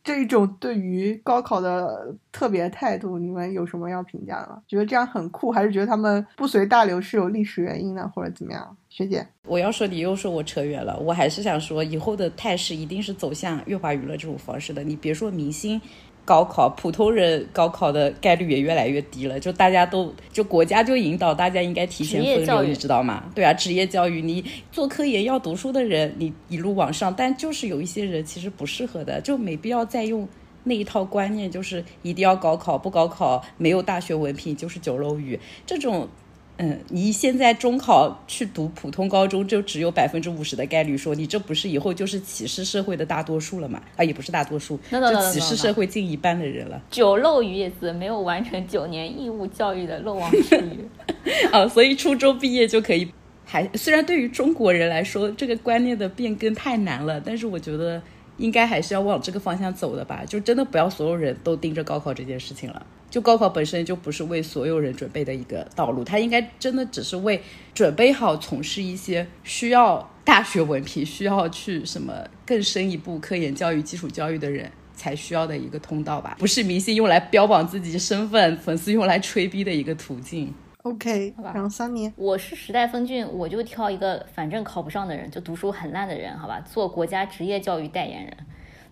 [0.05, 4.61] 这一种对于高考的特别态度，你们有什么要评价的吗？
[4.67, 8.77] 觉得这样很酷，还是觉得他们不随大流是有历史原因的，或者怎么样？
[8.87, 14.83] 学姐，我要说你又说我扯远了，我还是想说，以后的态势一定是走向月华娱乐这种方式的。
[14.83, 15.81] 你别说明星。
[16.25, 19.39] 高考，普通人高考的概率也越来越低了。
[19.39, 23.23] 就大家都，就国家就引导大家应该提前分流，你知道吗？
[23.35, 27.13] 对啊，职业教育，你做科研要读书的人，你一路往上。
[27.15, 30.27] 但就是有一些人其实不适合的，就没必要再用
[30.63, 36.09] 那一套观念，就是一定要高考，不高考没有大学文凭就是酒肉鱼这种。
[36.57, 43.81] 嗯，你现在中考去读普通高中，就只有百分之五十的概率说你这不是以后就是歧视社会的大多数了嘛？
[43.97, 46.81] 啊，也不是大多数，就歧视社会近一半的人了。
[46.89, 50.87] 九漏鱼也是没有完成九年义务教育的漏网之鱼
[51.51, 53.11] 啊，所以初中毕业就可以。
[53.47, 58.01] 还虽然对于中国人来说，这个观念的变更太难了，但是我觉得
[58.37, 60.23] 应该还是要往这个方向走的吧。
[60.27, 62.83] 就真的不要所有人都盯着高考这件事情了。
[63.15, 67.41] 就高考本身就不是为所有人准备的一个道路，它应该真的只是为
[67.73, 72.13] 准备好从事一些需要大学文凭、需要去什么
[72.45, 80.54] 更深一步科研教育、基础教育的人才需要的一个通道吧，不是明星用来标榜自己身份、粉丝用来吹逼的一个途径。
[80.84, 81.54] OK，好吧。
[81.56, 88.38] 然后三年，我是时代峰峻，我就挑一个反正考不上的人，就读书很烂的人，好吧，做国家职业教育代言人，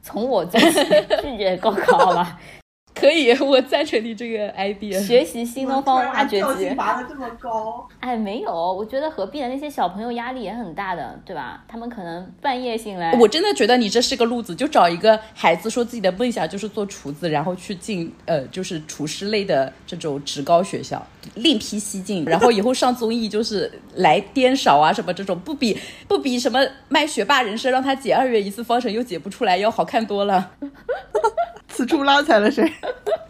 [0.02, 0.80] 从我做起，
[1.22, 2.40] 拒绝高考，好吧。
[2.94, 5.00] 可以，我赞成你这个 idea。
[5.00, 7.88] 学习新东方挖掘机，拔的这么高。
[8.00, 9.48] 哎，没有，我觉得何必呢？
[9.48, 11.64] 那些小朋友压力也很大的，对吧？
[11.68, 13.14] 他们可能半夜醒来。
[13.20, 26.60] 我真的觉得你这是个路子，就找一个孩子说自己的梦想就是做厨子，然后去进呃，就是厨师类的这种职高学校，另辟蹊径，然后以后上综艺就是来颠勺啊什么这种，不比不比什么
[26.90, 30.52] 卖学霸人生让他解二元一次方程又解不出来要好看多了。
[31.68, 32.72] 此处拉踩了谁？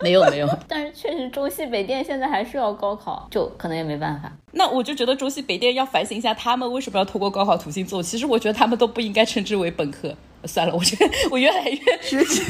[0.02, 4.30] 没有没有， 但是确实中戏北电现在还是要高考，就可能也没办法。
[4.52, 8.04] 那我就觉得中戏北电要反省一下，他们为什么要通过高考途径做？
[8.04, 10.14] 其实我觉得他们都不应该称之为本科。
[10.46, 12.42] 算了，我觉得我越来越学姐，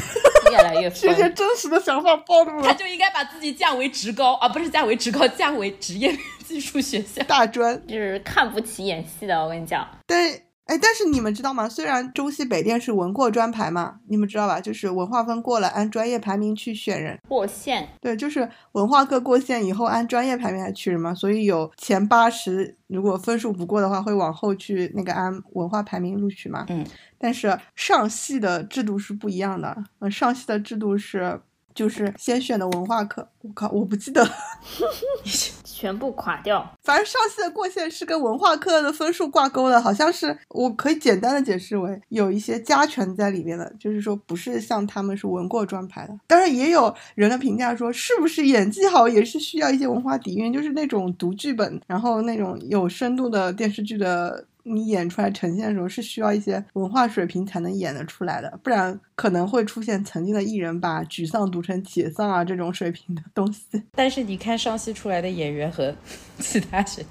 [0.52, 2.68] 越来越学姐真实的想法暴露了。
[2.68, 9.44] 他就应该把自己降为职高啊，不是降为职高，降为职业 技术学校大专，就是看不起演戏的。
[9.44, 10.44] 我跟你讲，对。
[10.66, 11.68] 哎，但是你们知道吗？
[11.68, 14.62] 虽然中西北电是文过专排嘛，你们知道吧？
[14.62, 17.90] 就是文化分过了，按专业排名去选人过线。
[18.00, 21.14] 对，就是文化课过线以后，按专业排名来取人嘛。
[21.14, 26.66] 所以有前八十，如果分数不过的话，会往后去那个按文化排名录取嘛。
[26.70, 26.86] 嗯。
[27.18, 31.42] 但是上戏的制度是不一样的，嗯，上戏的制度是。
[31.74, 34.28] 就是先选的文化课，我靠，我不记得，
[35.64, 36.66] 全部垮掉。
[36.84, 46.18] 反正上戏的过线是跟文化课的分数挂钩的，好像是我可以简单的解释为有一些加权在里面的，就是说不是像他们是文过专排的。
[46.28, 54.46] 当然也有人的评价说，是不是演技好也是需要一些文化底蕴，就是那种读剧本，然后那种有深度的电视剧的。
[54.64, 63.84] 你演出来呈现的时候是需要一些文化水平才能演得出来的，不然可能会出现曾经的艺人把沮丧读成解丧啊这种水平的东西。
[63.92, 65.94] 但是你看上戏出来的演员和
[66.40, 67.06] 其他人，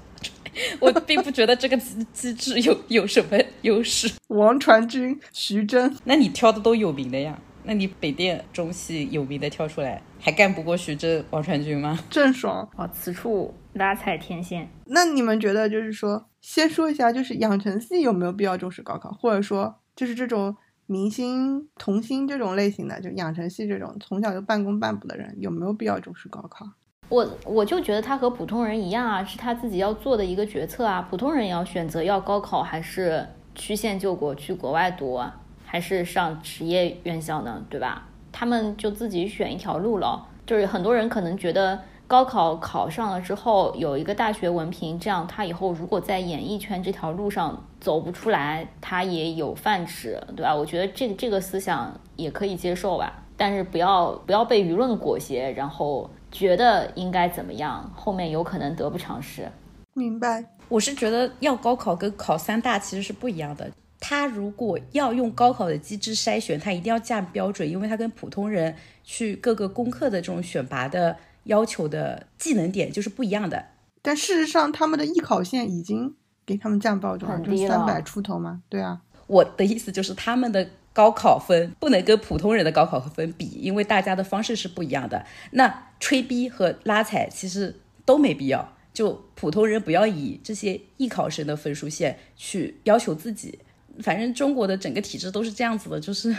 [0.79, 4.11] 我并不觉得这个机机制有有什么优势。
[4.29, 7.39] 王传君、徐峥，那你挑的都有名的呀？
[7.65, 11.97] 那你北电中戏有名的挑出来，还干不过徐峥、王传君吗？
[12.09, 14.67] 郑爽，哦，此处拉踩天线。
[14.85, 16.27] 那你们觉得就是说？
[16.43, 20.53] 先说一下，就是养成系有没有必要重视高考，或者说就是这种
[20.85, 26.67] 明星童星这种类型的，就养成系这种从小就半工半读的人，有没有必要重视高考？
[27.07, 31.01] 我我就觉得他和普通人一样啊，是他自己要做的一个决策啊。
[31.09, 33.25] 普通人也要选择要高考还是
[33.55, 35.21] 曲线救国去国外读，
[35.65, 37.65] 还是上职业院校呢？
[37.69, 38.09] 对吧？
[38.33, 40.27] 他们就自己选一条路了。
[40.45, 41.79] 就是很多人可能觉得。
[42.13, 50.55] 高考考上了之后有一个大学文凭，这样他以后如果在演艺圈这条路上走不出来，他也有饭吃，对吧？
[50.55, 59.51] 我觉得这个这个思想也可以接受吧，但是不要不要被舆论裹挟，然后觉得应该怎么样，后面有可能得不偿失。
[59.95, 63.71] 明白，我是觉得要高考跟考三大其实是不一样的。
[63.99, 71.17] 他如果要用高考的机制筛选，他一定要降标准，因为他跟普通人去各个功课的这种选拔的。
[71.43, 73.65] 要求的技能点就是不一样的，
[74.01, 78.61] 但事实上他们的艺考线已经给他们降标准了，就三百出头嘛。
[78.69, 85.25] 对啊，我的意思就是他们的高考分不能跟普通人的高考分比，因为大家的方式是不一样的。
[85.51, 93.59] 那吹逼和拉踩其实都没必要，就普通人不要以这些艺考生的分数线去要求自己。
[94.01, 96.35] 反正中国的整个体制都是这样子的，就是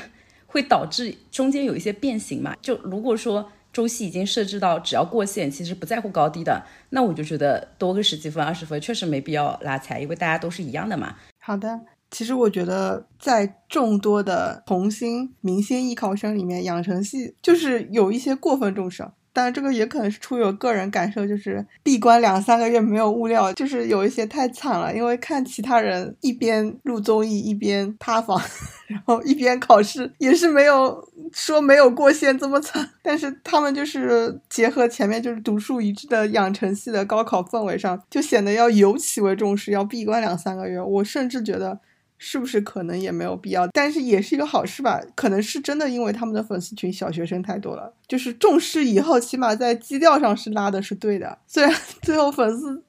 [0.46, 2.54] 会导致中间有一些变形嘛。
[2.60, 11.16] 就如果说中戏已经设置到只要过线，其实不在乎高低的，那我就觉得多个十几分、二十分确实没必要拉踩，因为大家都是一样的嘛。
[11.38, 11.80] 好的。
[12.10, 19.04] 其实我觉得，在众多的童星、明星艺考生里面，养成系就是有一些过分重视。
[19.34, 24.94] 当然，这个也可能是出于我个人感受，就是闭关两三个月没有物料，就是有一些太惨了。
[24.94, 28.40] 因为看其他人一边录综艺一边塌房，
[28.86, 32.88] 然后一边考试，也是没有说没有过线这么惨。
[33.02, 40.80] 但是他们就是结合前面就是独树一帜的养成系的高考氛围上，就显得要尤其为重视，要闭关两三个月。
[40.80, 41.80] 我甚至觉得。
[42.18, 45.00] 是不是可能也没有必要，但是也是一个好事吧？
[45.14, 51.38] 可能是真的，因为他们的粉丝群小学生太多了，就是重视以后，起码在基调上是拉的是对的。
[51.46, 52.82] 虽然 最后粉丝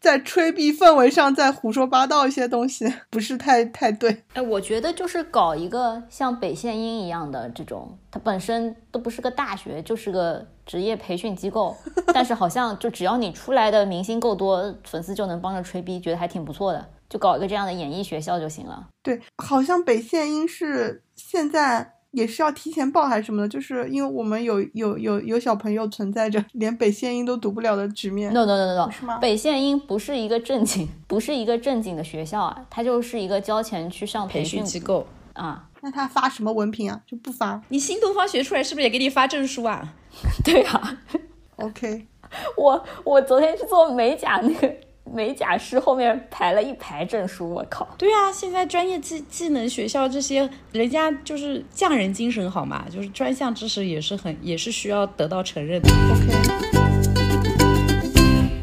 [0.00, 4.24] 在吹逼氛围上在胡说八道一些东西，不是太太对。
[4.34, 11.74] 哎，我觉得就是搞一个像北线音一样的这种，它本身都不是个大学，就是个职业培训机构，
[12.12, 16.86] 但是好像就只要你出来的明星够多，粉丝就能帮着吹逼，觉得还挺不错的。
[17.12, 18.88] 就搞一个这样的演艺学校就行了。
[19.02, 28.32] 对，好像北线音是现在也是要提前报还是什么的，就是因为我们有有有有小朋友存在着连北线音都读不了的局面。
[28.32, 29.18] No no no no no，是吗？
[29.18, 35.68] 北线音不是一个正经，不是一个正经的学校啊，它就是一个交钱去上培训机构啊。
[35.82, 36.98] 那他发什么文凭啊？
[37.06, 37.62] 就不发？
[37.68, 39.92] 你新东方学出来是不是也给你发证书啊？
[40.42, 40.98] 对啊。
[41.56, 42.06] OK，
[42.56, 44.74] 我我昨天去做美甲那个。
[45.04, 47.86] 美甲师后面排了一排证书，我靠！
[47.98, 55.90] 对啊，现在专业技技能学校这些，人家就是匠人精神好嘛，就是专项知识也是很也是需要得到承认的。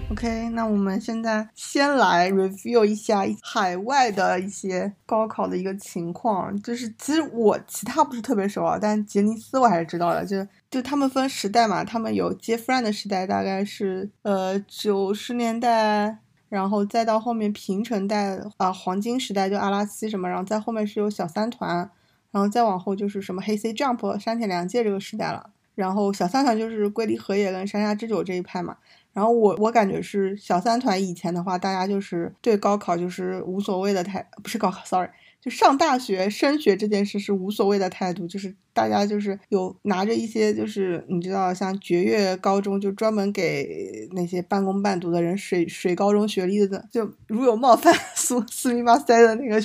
[0.10, 16.18] OK，OK，那我们现在先来 review 一下海外的一些高考的一个情况，就是其实我其他不是特别熟啊，但杰尼斯我还是知道的，就就他们分时代嘛，他们有接 friend 的时代，大概是呃九十年代。
[16.50, 21.90] 然后再到后面平成代啊黄金时代就阿拉西什么，然后在后面是有小三团，
[22.32, 25.52] 然后再往后就是什么黑 C Jump 山田凉介这个时代了。
[25.76, 28.76] 然后小三团就是龟梨和也跟山下智久这一派嘛。
[29.14, 35.10] 然后我我感觉是小三团以前的话，大家就是对高考就是无所谓的态，不是高考，sorry。
[35.40, 49.62] 就上大学升学这件事是无所谓的态度，就是大家就是有拿着一些就是你知道像绝月高中就专门给那些半工半读的人水水高中学历的，就如有冒犯苏斯密马塞的那个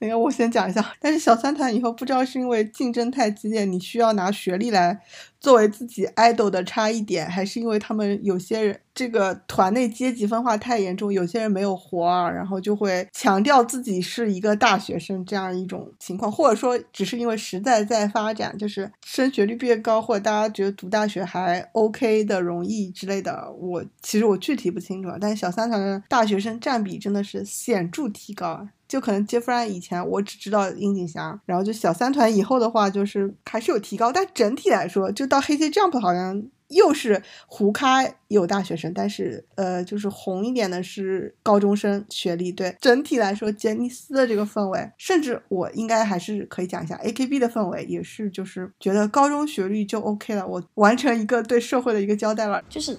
[0.00, 0.84] 那个我先讲一下。
[1.00, 5.00] 但是小三团以后不知道是因为竞争太激烈，你需要拿学历来
[5.38, 8.80] 作为自己 idol 的差异点，还是因为他们有些人。
[8.98, 23.50] 这个团内阶级分化太严重，有些人没有活儿，然后就会强调自己是一个大学生这样一种情况，或者说只是因为时代在发展，就是升学率变高，或者大家觉得读大学还 OK 的容易之类的。
[23.52, 36.48] 我其实我具体不清楚，但是小三团的大学生占比真的是显著提高，就可能 Jeffrey 以前我只知道樱井翔，然后就小三团以后的话就是还是有提高，但整体来说，就到黑街 Jump 好像。
[36.68, 42.52] 又是胡开有大学生，但是呃，就是红一点的是高中生学历。
[42.52, 52.96] 对，整体来说，杰尼斯的这个氛围，甚至我应该还是可以讲一下 AKB 的氛围，也是就是觉得高中学历就 OK 了，我完成一个对社会的一个交代了，就是。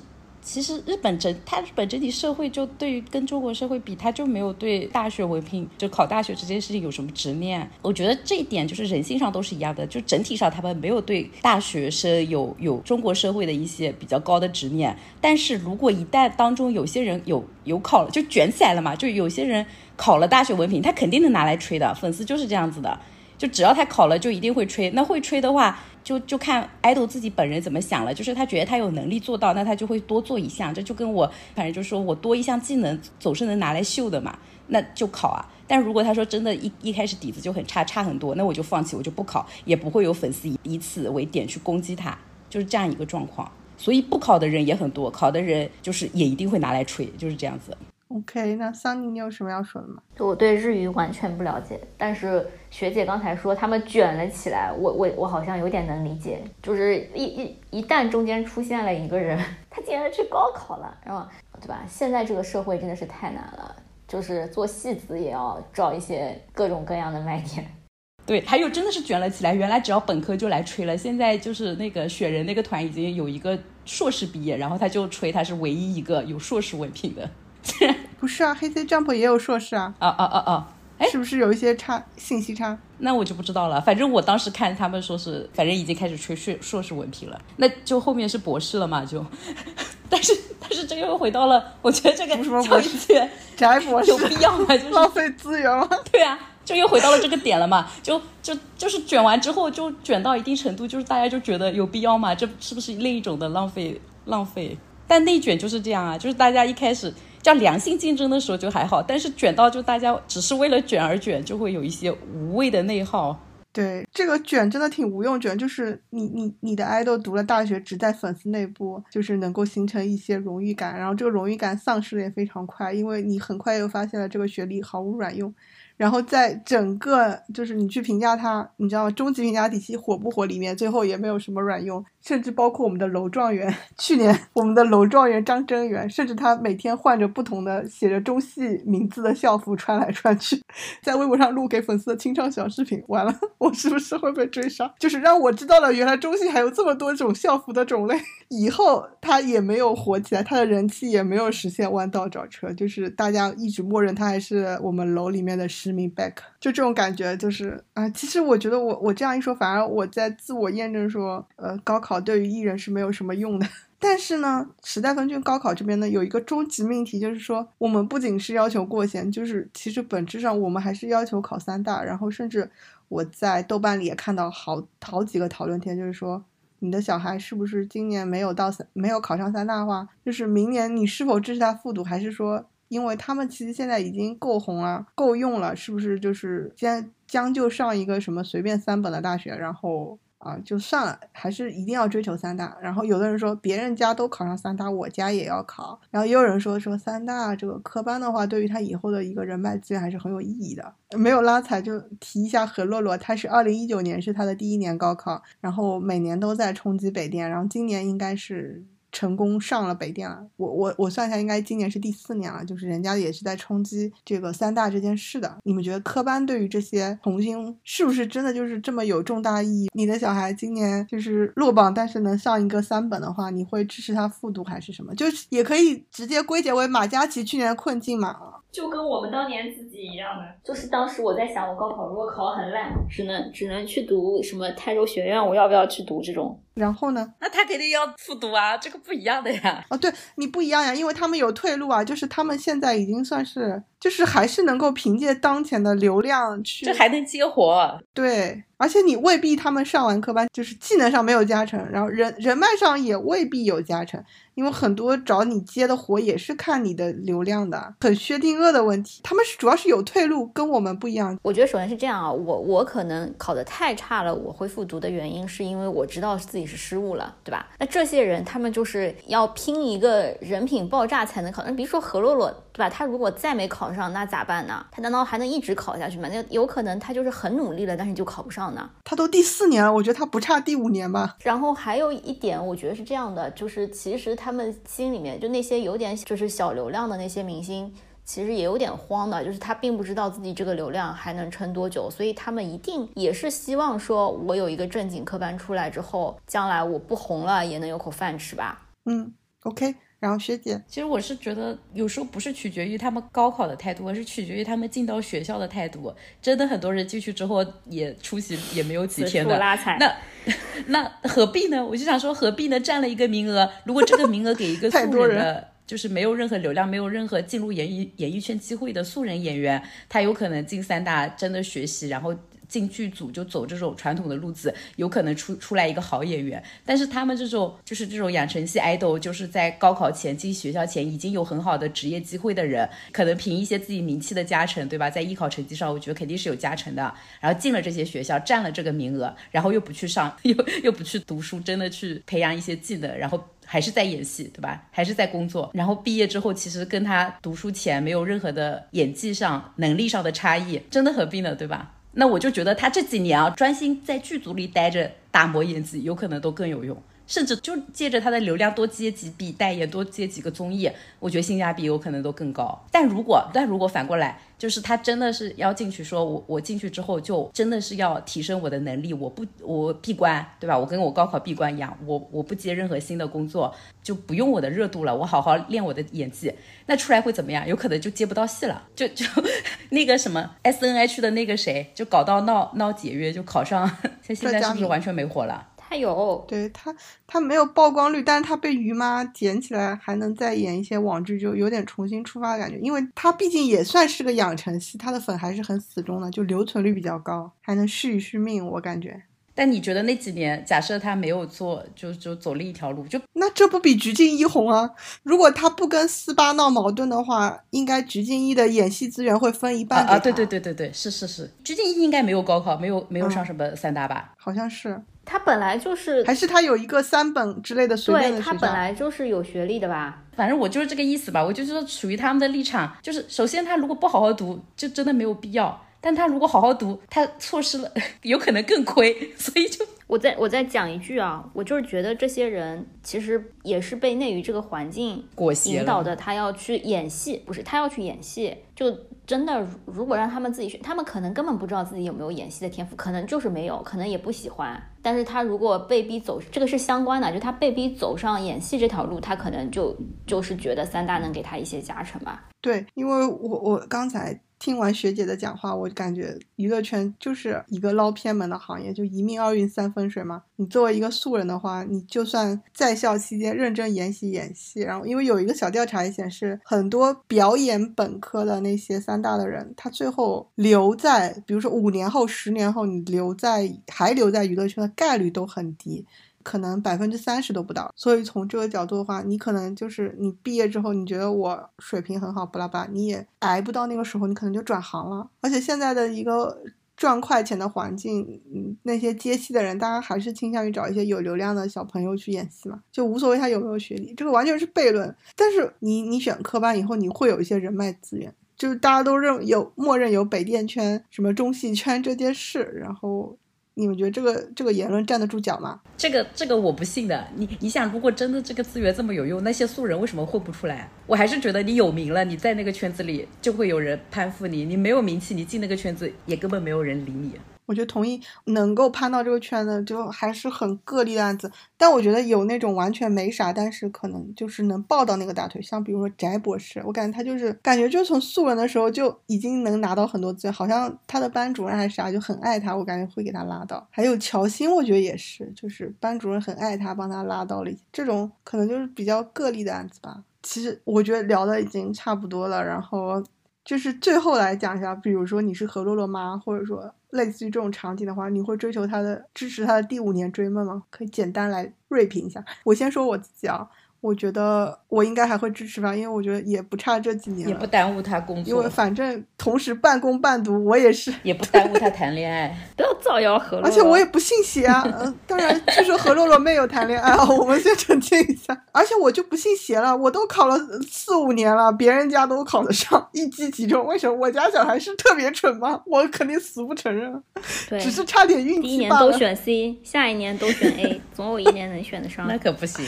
[0.52, 7.70] 其实日本整，它日本整体社会就对于跟中国社会比，它就没有对大学文凭就考大学这件事情有什么执念。
[7.84, 14.97] 我觉得这一点就是人性上都是一样的，就整体上他们没有对大学生有有中国社会的一些比较高的执念。
[15.22, 19.64] 但是如果一旦当中有些人有有考了，就卷起来了嘛，就有些人
[19.95, 21.93] 考了大学文凭，他肯定能拿来吹的。
[21.93, 23.00] 粉丝就是这样子的，
[23.38, 24.89] 就只要他考了，就一定会吹。
[24.89, 25.80] 那会吹的话。
[26.10, 30.74] 就就看爱豆自己本人怎么想了，就是他觉得他有能力做到，那他就会多做一项。
[30.74, 34.36] 这就跟我反正就是说我多一项技能总是能拿来秀的嘛，
[34.70, 35.45] 那就考啊。
[35.68, 42.18] 但如果他说真的，一一开始底子就很差，差很多，那我就放弃，我就不考，也不会有粉丝以以此为点去攻击他，
[42.49, 43.51] 就是这样一个状况。
[43.78, 47.78] 所以不考的人也很多，考的人就是也一定会拿来吹，就是这样子。
[48.10, 50.01] OK，那桑尼，你有什么要说的吗？
[50.16, 56.41] 就我对日语完全不了解，但是学姐刚才说他们卷了起来，我我我好像有点能理解。
[56.64, 59.39] 就是一一一旦中间出现了一个人，
[59.70, 61.24] 他竟然去高考了，然后
[61.62, 61.86] 对吧？
[61.88, 63.76] 现在这个社会真的是太难了，
[64.07, 67.64] 就是做戏子也要找一些各种各样的卖点。
[68.26, 69.53] 对，还有真的是卷了起来。
[69.53, 77.30] 原来只要本科就来吹了，现在就是那个雪人那个团已经有一个硕士毕业，然后他就吹他是唯一一个有硕士文凭的。
[78.20, 80.67] 不是啊，黑 C Jump 也有硕士啊，啊啊啊啊！
[80.97, 82.78] 哎是不是有一些差信息差？
[82.97, 83.80] 那我就不知道了。
[83.80, 89.05] 反正我当时看他们说是，反正已经开始吹硕硕士文凭了，那就后面是博士了嘛？
[89.05, 89.26] 就，
[90.09, 94.65] 但是但是这又回到了，我觉得这个什么教育博士资源翟博士有必要吗？
[94.76, 95.88] 就是 浪费资源吗？
[96.11, 102.36] 对啊，就又回到了这个点了嘛，就就就是卷完之后就卷到一定程度，就是大家就觉得有必要吗？
[102.36, 104.78] 这是不是另一种的浪费浪费？
[105.07, 107.11] 但内卷就是这样啊，就是大家一开始
[107.42, 113.40] 叫良性竞争的时候就还好，但是卷到就大家只是为了卷而卷，就会有一些无谓的内耗。
[113.72, 125.54] 对，这个卷真的挺无用卷，就是你你你的 idol 读了大学，只在粉丝内部就是能够形成一些荣誉感，然后这个荣誉感丧失的也非常快，因为你很快又发现了这个学历毫无卵用。
[126.00, 129.12] 然后在整个就是你去评价它，你知道？
[129.12, 140.62] 终极评价体系火不火里面，最后也没有什么卵用，甚至包括我们的楼状元， 去年我们的楼状元张真源，甚至他每天换着不同的写着中戏名字的校服穿来穿去，
[141.04, 143.04] 在微博上录给粉丝的清唱小视频。
[143.08, 144.89] 完了， 我是不是会被追杀？
[144.97, 148.18] 就是让我知道了，原来中戏还有这么多种校服的种类。
[148.47, 163.68] 以后他也没有火起来，他的人气也没有实现弯道超车，就是大家一直默认他还是我们楼里面的 me back，就这种感觉，就是啊，其实我觉得我我这样一说，反而我在自我验证说，呃，高考对于艺人是没有什么用的。
[164.00, 172.70] 但是呢，时代峰峻高考这边呢有一个终极命题，就是说我们不仅是要求过线，就是其实本质上我们还是要求考三大，然后甚至
[173.10, 176.44] 我在豆瓣里也看到好好几个讨论帖，就是说。
[176.82, 180.08] 你的小孩是不是今年没有到三没有考上三大话？
[180.24, 192.78] 就是明年你是否支持他复读，还是说因为他们其实现在已经够红了、够用了，是不是就是先将就上一个什么随便三本的大学，然后啊就算了，还是一定要追求三大？
[192.82, 196.00] 然后有的人说别人家都考上三大，我家也要考。
[196.10, 200.94] 然后也有人说说三大这个科班的话，对于他以后的一个人脉资源还是很有意义的。
[201.18, 210.45] 没有拉踩就提一下何洛洛，他是二零一九年是他的第一年高考，然后每年都在冲击北电，然后今年应该是成功上了北电了。
[210.57, 215.57] 我我我算一下，应该今年是第四年了，就是人家也是在冲击这个三大这件事的。
[215.64, 219.89] 你们觉得科班对于这些童星是不是真的就是这么有重大意义？
[219.93, 225.14] 你的小孩今年就是落榜，但是能上一个三本的话，你会支持他复读还是什么？
[225.16, 228.36] 就是也可以直接归结为马嘉祺去年的困境嘛。
[228.72, 236.62] 就跟我们当年自己一样的，就是当时我在想，我高考如果考很烂，只能只能去读什么泰州学院，我要不要去读这种？
[236.80, 237.34] 然后呢？
[237.41, 239.86] 那他肯定要复读啊，这个不一样的呀。
[239.89, 247.99] 哦，对你不一样呀，因为他们有退路啊，就是他们现在已经算是，就是还是能够凭借当前的流量去，这还能接活。
[248.13, 254.23] 对，而且你未必他们上完科班就是技能上没有加成，然后人人脉上也未必有加成，
[254.55, 259.21] 因为很多找你接的活也是看你的流量的，很薛定谔的问题。
[259.23, 261.38] 他们是主要是有退路，跟我们不一样。
[261.43, 267.67] 我觉得首先是这样啊，我我可能考得太差了，我会复读的原因是因为我知道自己是失误了，对吧？
[267.80, 272.89] 那这些人他们就是要拼一个人品爆炸才能考，那比如说何洛洛，对吧？
[272.89, 274.86] 他如果再没考上，那咋办呢？
[274.91, 276.30] 他难道还能一直考下去吗？
[276.32, 278.89] 那有可能他就是很努力了，但是就考不上呢。
[279.03, 281.36] 他都第四年了，我觉得他不差第五年吧。
[281.41, 287.91] 然后还有一点，我觉得是这样的，就是其实他们心里面就那些有点就是小流量的那些明星，
[288.30, 298.86] 其实也有点慌的，就是他并不知道自己这个流量还能撑多久，所以他们一定也是希望说，我有一个正经科班出来之后，将来我不红了也能有口饭吃吧。
[299.05, 299.95] 嗯，OK。
[300.19, 306.13] 然后学姐，其实我是觉得有时候不是取决于他们高考的态度，而是取决于他们进到学校的态度。
[306.39, 309.97] 真的很多人进去之后也出席也没有几天的， 拉踩。
[309.97, 310.13] 那
[310.88, 311.84] 那何必呢？
[311.84, 312.80] 我就想说何必呢？
[312.80, 322.38] 占了一个名额，如果这个名额给一个太素多人人的，就是没有任何流量、没有任何进入演艺演艺圈机会的素人演员，他有可能进三大真的学习，然后。
[322.70, 326.64] 进剧组就走这种传统的路子，有可能出出来一个好演员。
[326.86, 335.10] 但是他们这种就是这种养成系 idol，就是在高考前进学校前已经有很好的职业机会的人，可能凭一些自己名气的加成，对吧？
[335.10, 337.12] 在艺考成绩上，我觉得肯定是有加成的。
[337.40, 344.84] 然后进了这些学校，占了这个名额，然后又不去上， 又又不去读书，真的去培养一些技能，然后还是在演戏，对吧？
[344.89, 345.70] 还是在工作。
[345.76, 351.53] 然后毕业之后，其实跟他读书前没有任何的演技上、能力上的差异，真的何必呢？
[351.53, 351.91] 对吧？
[352.13, 356.97] 那我就觉得他这几年啊，专心在剧组里待着打磨演技，有可能都更有用。
[357.30, 362.84] 甚至就借着他的流量多接几笔代言，多接几个综艺，我觉得性价比有可能都更高。
[362.91, 370.75] 但如果但如果反过来，就是他真的是要进去，说我我进去之后就真的是要提升我的能力，我不我闭关，对吧？
[370.77, 376.51] 我跟我高考闭关一样，我我不接任何新的工作，就不用我的热度了，我好好练我的演技。
[376.88, 377.65] 那出来会怎么样？
[377.67, 379.23] 有可能就接不到戏了，就就
[379.91, 383.88] 那个什么 S N H 的那个谁，就搞到闹闹解约，就考上，
[384.23, 385.67] 像 现在是不是完全没火了？
[385.90, 392.78] 他有，对他，他没有曝光率，但是他被于妈捡起来，还能再演一些网剧，就有点重新出发的感觉。
[392.78, 399.24] 因为他毕竟也算是个养成系，他的粉还是很死忠的，就留存率比较高，还能续一续命，我感觉。
[399.56, 404.90] 但你觉得那几年，假设他没有做，就就走另一条路，就那这不比鞠婧祎红啊？
[405.24, 410.18] 如果他不跟四八闹矛盾的话，应该鞠婧祎的演戏资源会分一半啊？
[410.20, 414.34] 对对对对对，是是是，鞠婧祎应该没有高考，没有没有上什么三大吧？
[414.38, 415.02] 好像是。
[415.30, 420.23] 他本来就是，还是他有一个三本之类的随便的对他本来就是有学历的吧？
[420.36, 421.43] 反正我就是这个意思吧。
[421.43, 425.80] 我就是说，处于他们的立场，就是首先他如果不好好读，就真的没有必要。
[426.02, 427.91] 但他如果好好读，他错失了，
[428.24, 435.24] 有可能更亏， 所以就我再我再讲一句啊，我就是觉得这些人其实也是被内娱这个环境
[435.66, 438.91] 引导的，他要去演戏，不是他要去演戏，就
[439.28, 444.82] 真的如果让他们自己选，他们可能根本不知道自己有没有演戏的天赋，可能就是没有，可能也不喜欢。
[445.02, 449.95] 但是他如果被逼走，这个是相关的，就他被逼走上演戏这条路，他可能就
[450.26, 452.50] 就是觉得三大能给他一些加成吧。
[452.62, 454.39] 对，因为我我刚才。
[454.60, 460.43] 听完学姐的讲话，我感觉娱乐圈就是一个捞偏门的行业，就一命二运三分水嘛。
[460.57, 476.05] 你作为一个素人的话，你就算在校期间认真研习演戏，然后因为有一个小调查也显示，很多表演本科的那些三大的人，他最后留在，比如说五年后、十年后，你留在还留在娱乐圈的概率都很低。
[476.50, 485.30] 可能百分之三十都不到，所以从这个角度的话，你可能就是你毕业之后，你觉得我水平很好，巴拉巴，你也挨不到那个时候，你可能就转行了。
[485.41, 486.64] 而且现在的一个
[486.97, 495.16] 赚快钱的环境，嗯，那些接戏的人，大家还是倾向于找一些有流量的小朋友去演戏嘛，就无所谓他有没有学历，这个完全是悖论。
[495.36, 503.38] 但是你你选科班以后，你会有一些人脉资源，就是大家都认有默认有北电圈、什么中戏圈这件事，然后。
[503.80, 505.80] 你们觉得这个这个言论站得住脚吗？
[505.97, 507.25] 这个这个我不信的。
[507.36, 510.89] 你你想，如果真的这个资源这么有用，那些素人为什么混不出来？
[511.07, 517.32] 我还是觉得你有名了，你在那个圈子里就会有人攀附你；你没有名气，你进那个圈子也根本没有人理你。
[517.70, 521.51] 我觉得同意能够攀到这个圈子，就还是很个例的案子。
[521.78, 533.88] 但我觉得有那种完全没啥，但是可能就是能抱到那个大腿，像比如说翟博士，我感觉他就是感觉就从素人的时候就已经能拿到很多资源，好像他的班主任还是啥就很爱他，我感觉会给他拉到。
[533.91, 537.72] 还有乔欣，我觉得也是，就是班主任很爱他，帮他拉到了。
[537.93, 540.24] 这种可能就是比较个例的案子吧。
[540.41, 543.22] 其实我觉得聊的已经差不多了，然后
[543.70, 546.91] 就是最后来讲一下，比如说你是何洛洛妈，或者说。
[547.11, 550.84] 类似于这种场景的话，你会追求他的支持他的第五年追梦吗？
[550.91, 552.43] 可以简单来锐评一下。
[552.63, 553.67] 我先说我自己啊。
[554.02, 558.54] 我觉得我应该还会支持吧，因为我觉得也不差这几年，也不耽误他工作。
[558.54, 562.56] 因为反正同时半工半读，我也是，也不耽误他谈恋爱。
[562.78, 563.70] 不要造谣何洛洛。
[563.70, 568.58] 而且我也不信邪啊，嗯，当然据说何洛洛没有谈恋爱啊，我们先澄清一下。
[568.72, 570.58] 而且我就不信邪了，我都考了
[570.89, 575.82] 四五年了，别人家都考得上，一击即中，为什么我家小孩是特别蠢吗？
[575.86, 577.22] 我肯定死不承认，
[577.70, 578.62] 对，只是差点运气。
[578.62, 582.26] 第一年都选 C，下一年都选 A，总有一年能选得上。
[582.28, 582.86] 那可不行，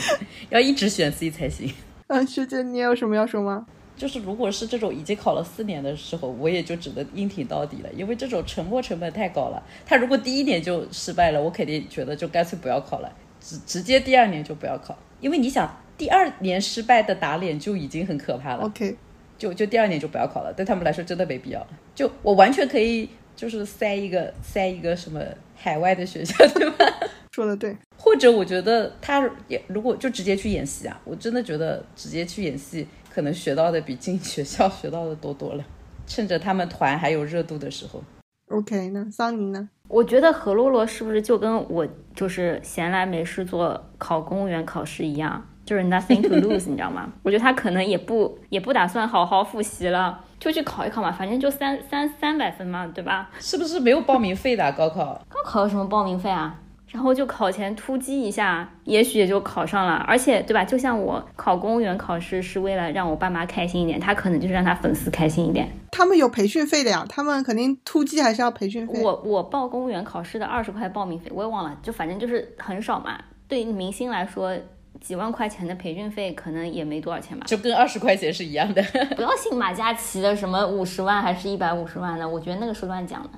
[0.50, 1.01] 要一直选。
[1.02, 1.74] 选 C 才行。
[2.08, 3.66] 嗯， 学姐，你有什么要说吗？
[3.98, 9.64] 就是如果是这种已经考了四年的时候，我也就只能硬挺到底了，因为这种沉没成本太高了。
[9.84, 14.96] 他如果第一年就失败了，我肯定觉得就干脆不要考了，直直接第二年就不要考。
[15.20, 18.66] 因为你想，第二年失败的打脸就已经很可怕了。
[18.66, 18.96] OK，
[19.40, 21.66] 就就第二年就不要考了，对他们来说真的没必要。
[21.96, 25.20] 就我完全可以就是塞一个塞一个什么
[25.56, 26.86] 海外的学校，对吧？
[27.32, 27.76] 说的对。
[27.98, 35.64] 或者我觉得他也如果就直接去演戏啊，我真的觉得直接去演戏可能学到的比进学校学到的多多了。
[36.08, 38.04] 趁着他们团还有热度的时候
[38.50, 39.10] ，OK 那？
[39.10, 39.70] 桑尼呢？
[39.88, 47.10] 我觉得何洛洛是不是就跟我就是闲来没事做考公务员考试一样，就是 nothing to lose，你知道吗？
[47.24, 53.30] 我觉得他可能也不也不打算好好复习了，就去考一考嘛，反正就三三三百分嘛，对吧？
[53.40, 55.22] 是不是没有报名费的高考？
[55.30, 56.60] 高考有什么报名费啊？
[56.92, 59.94] 然后就考前突击一下，也许也就考上了。
[60.08, 60.66] 而且，对吧？
[60.66, 65.72] 就像我考公务员考试是为了让我爸妈开心一点，他可能就是让他粉丝开心一点。
[65.92, 69.02] 他们有培训费的呀，他们肯定突击还是要培训费。
[69.02, 73.18] 我我报公务员考试的二十块报名费，我也忘了，就反正就是很少嘛。
[73.48, 74.54] 对于明星来说，
[75.00, 77.46] 几万块钱的培训费可能也没多少钱吧。
[77.48, 78.84] 就跟二十块钱是一样的。
[79.16, 83.30] 不要信马嘉祺的什么五十万还是一百五十万的，我觉得那个是乱讲的。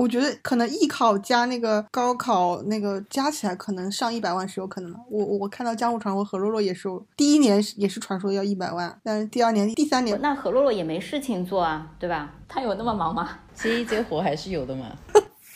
[0.00, 4.98] 我觉得可能艺考加那个高考那个加起来可能上一百万是有可能的。
[5.10, 12.32] 我我看到江湖传说何洛洛也是第一年也是传说要一百万，但是第二年、第三年那何洛洛也没事情做啊，对吧？
[12.48, 13.28] 他有那么忙吗？
[13.52, 14.86] 接一接活还是有的嘛。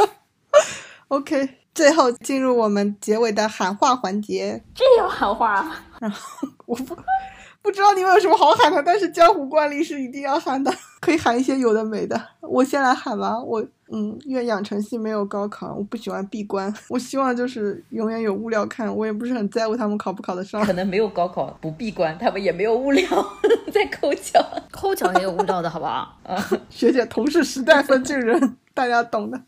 [1.08, 4.62] OK，最后进入我们结尾的喊话环节。
[4.74, 6.46] 这要喊话然后？
[6.66, 6.94] 我不
[7.64, 12.28] 不知道你们有什么好喊的，但是江湖惯例是一定要喊的， 可以喊一些有的没的。
[12.42, 20.62] 我先来喊吧，我嗯，愿养成系没有高考，我不喜欢闭关， 我希望就是永远有物料看，我也不是很在乎他们考不考得上。
[20.62, 23.02] 可能没有高考不闭关，他们也没有物料
[23.72, 24.44] 在抠脚。
[24.70, 26.18] 抠脚也有物料的好不好？
[26.68, 29.40] 学姐同是时代分巨人，大家懂的。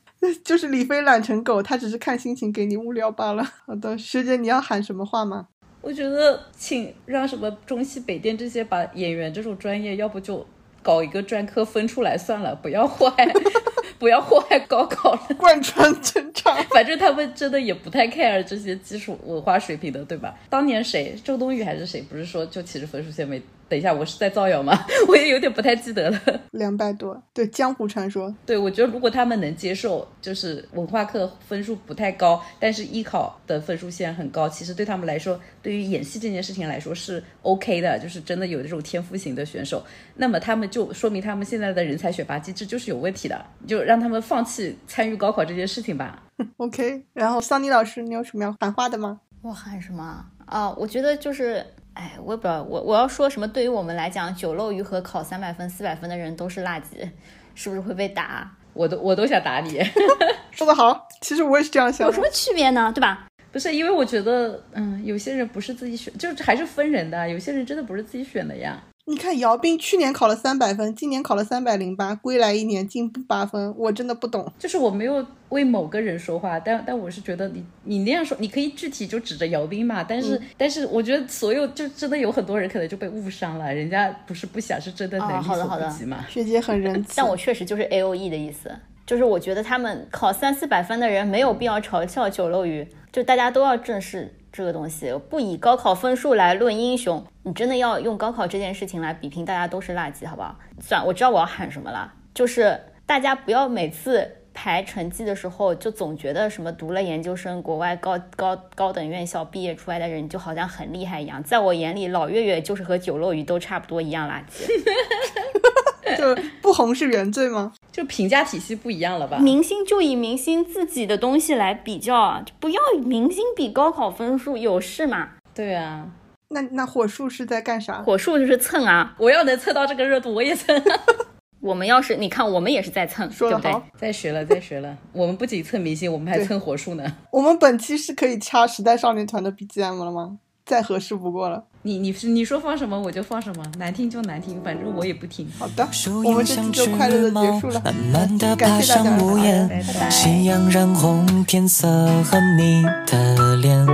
[0.43, 3.45] 就是李飞懒成狗，他只是看心情给你物料罢了。
[3.67, 5.49] 好的，学姐，你要喊什么话吗？
[5.87, 10.45] 我觉得，请让什么中戏、北电这些把演员这种专业，要不就
[10.83, 13.25] 搞一个专科分出来算了，不要 祸害，
[13.97, 15.21] 不要祸害高考了。
[15.39, 20.37] 贯穿全场，反正他们真的也不太 care 这些基础文化水平的，对吧？
[20.51, 23.41] 当年谁，周冬雨还是谁，不是说就其实分数线没？
[23.69, 24.79] 等一下，我是在造谣吗？
[25.09, 26.21] 我也有点不太记得了。
[26.53, 28.33] 两百多，对，江湖传说。
[28.47, 46.23] 对，我觉得如果他们能接受，就是文化课分数不太高，但是艺考的分数线很高，其实对他们来说，对于演戏这件事情来说是 OK 的，就是真的有这种天赋型的选手，那么他们就说明他们现在的人才选拔机制就是有问题的，就让他们放弃参与高考这件事情吧。
[46.59, 49.21] OK，然后桑尼老师，你有什么要喊话的吗？
[49.43, 50.71] 我喊什么啊？
[50.77, 51.65] 我觉得就是，
[51.97, 53.49] 哎，我也不知道，我我要说什么？
[53.49, 57.09] 对于我们来讲，九漏鱼和考三百分、四百分的人都是垃圾，
[57.55, 58.51] 是不是会被打？
[58.75, 59.81] 我都我都想打你
[60.53, 62.13] 说得好，其实我也是这样想的。
[62.13, 62.93] 有什么区别呢？
[62.95, 63.27] 对吧？
[63.51, 68.79] 不是因为我觉得，嗯，有些人不是自己选，就是还是分人的，有些人真的不是自己选的呀。
[69.09, 74.53] 你看姚斌去年考了三百分，今年考了三百零八，归来一年进步八分，我真的不懂。
[74.59, 86.27] 就是我没有为某个人说话，但但我是觉得你你那样说，你可以具体就指着姚斌嘛，但是、但是我觉得所有就真的有很多人可能就被误伤了，人家不是不想，是真的能哦力所好嘛。
[86.29, 88.75] 学姐很仁 慈，但我确实就是 A O E 的意思，
[89.07, 97.23] 就是我觉得他们考三四百分的人没有必要嘲笑九漏鱼，就大家都要正视这个东西，不以高考分数来论英雄。
[97.43, 100.57] 你真的要用高考这件事情来比拼，大家都是垃圾，好不好？
[100.81, 111.43] 算，我知道我要喊什么了，就是大家不要每次排成绩的时候就总觉得什么读了研究生、国外高高高等院校毕业出来的人就好像很厉害一样。
[111.43, 114.65] 在我眼里，老月月就是和九漏鱼都差不多一样垃圾。
[116.17, 117.73] 就不红是原罪吗？
[117.91, 119.39] 就评价体系不一样了吧？
[119.39, 125.31] 明星就以明星自己的东西来比较啊，不要明星比高考分数，有事吗？
[125.55, 126.07] 对啊，
[126.51, 128.03] 那那火树是在干啥？
[128.03, 130.81] 火树就是蹭啊，我要能蹭到这个热度，我也蹭。
[131.61, 133.51] 我们要是你看，我们也是在蹭，对不对？
[133.51, 134.97] 说得好，再学了，在学了。
[135.13, 137.05] 我们不仅蹭明星，我们还蹭火树呢。
[137.33, 140.39] 我们本期是可以掐时代少年团的 BGM 了吗？
[140.65, 141.65] 再合适不过了。
[141.87, 145.47] 你你是你说放什么我就放什么，难听就难听，反正我也不听。
[145.57, 145.89] 好的，
[146.25, 151.87] 我们这期就快乐的结束了，慢慢的爬感谢大家上屋檐拜拜，夕阳染红天色
[152.25, 153.87] 和你的脸。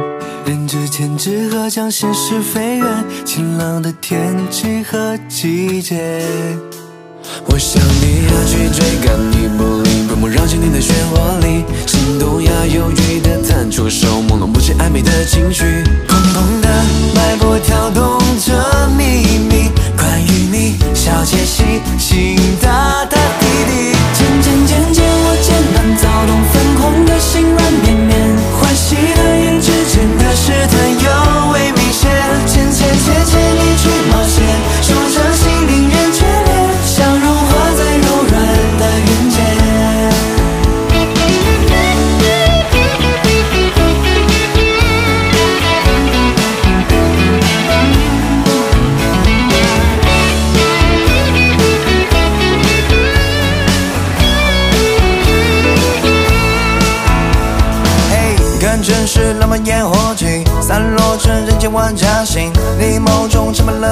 [0.46, 6.24] 人之千纸鹤将心事飞远，晴朗的天气和季节。
[7.46, 15.64] 我想你要去追赶你不离不梦绕进你的漩涡里，心动呀犹豫的探出手，朦胧不清暧昧的情绪，
[16.08, 16.68] 砰砰的
[17.14, 21.62] 脉搏跳动着秘密，关于你小窃喜，
[21.98, 23.96] 心哒哒滴滴，
[63.62, 63.91] 浪漫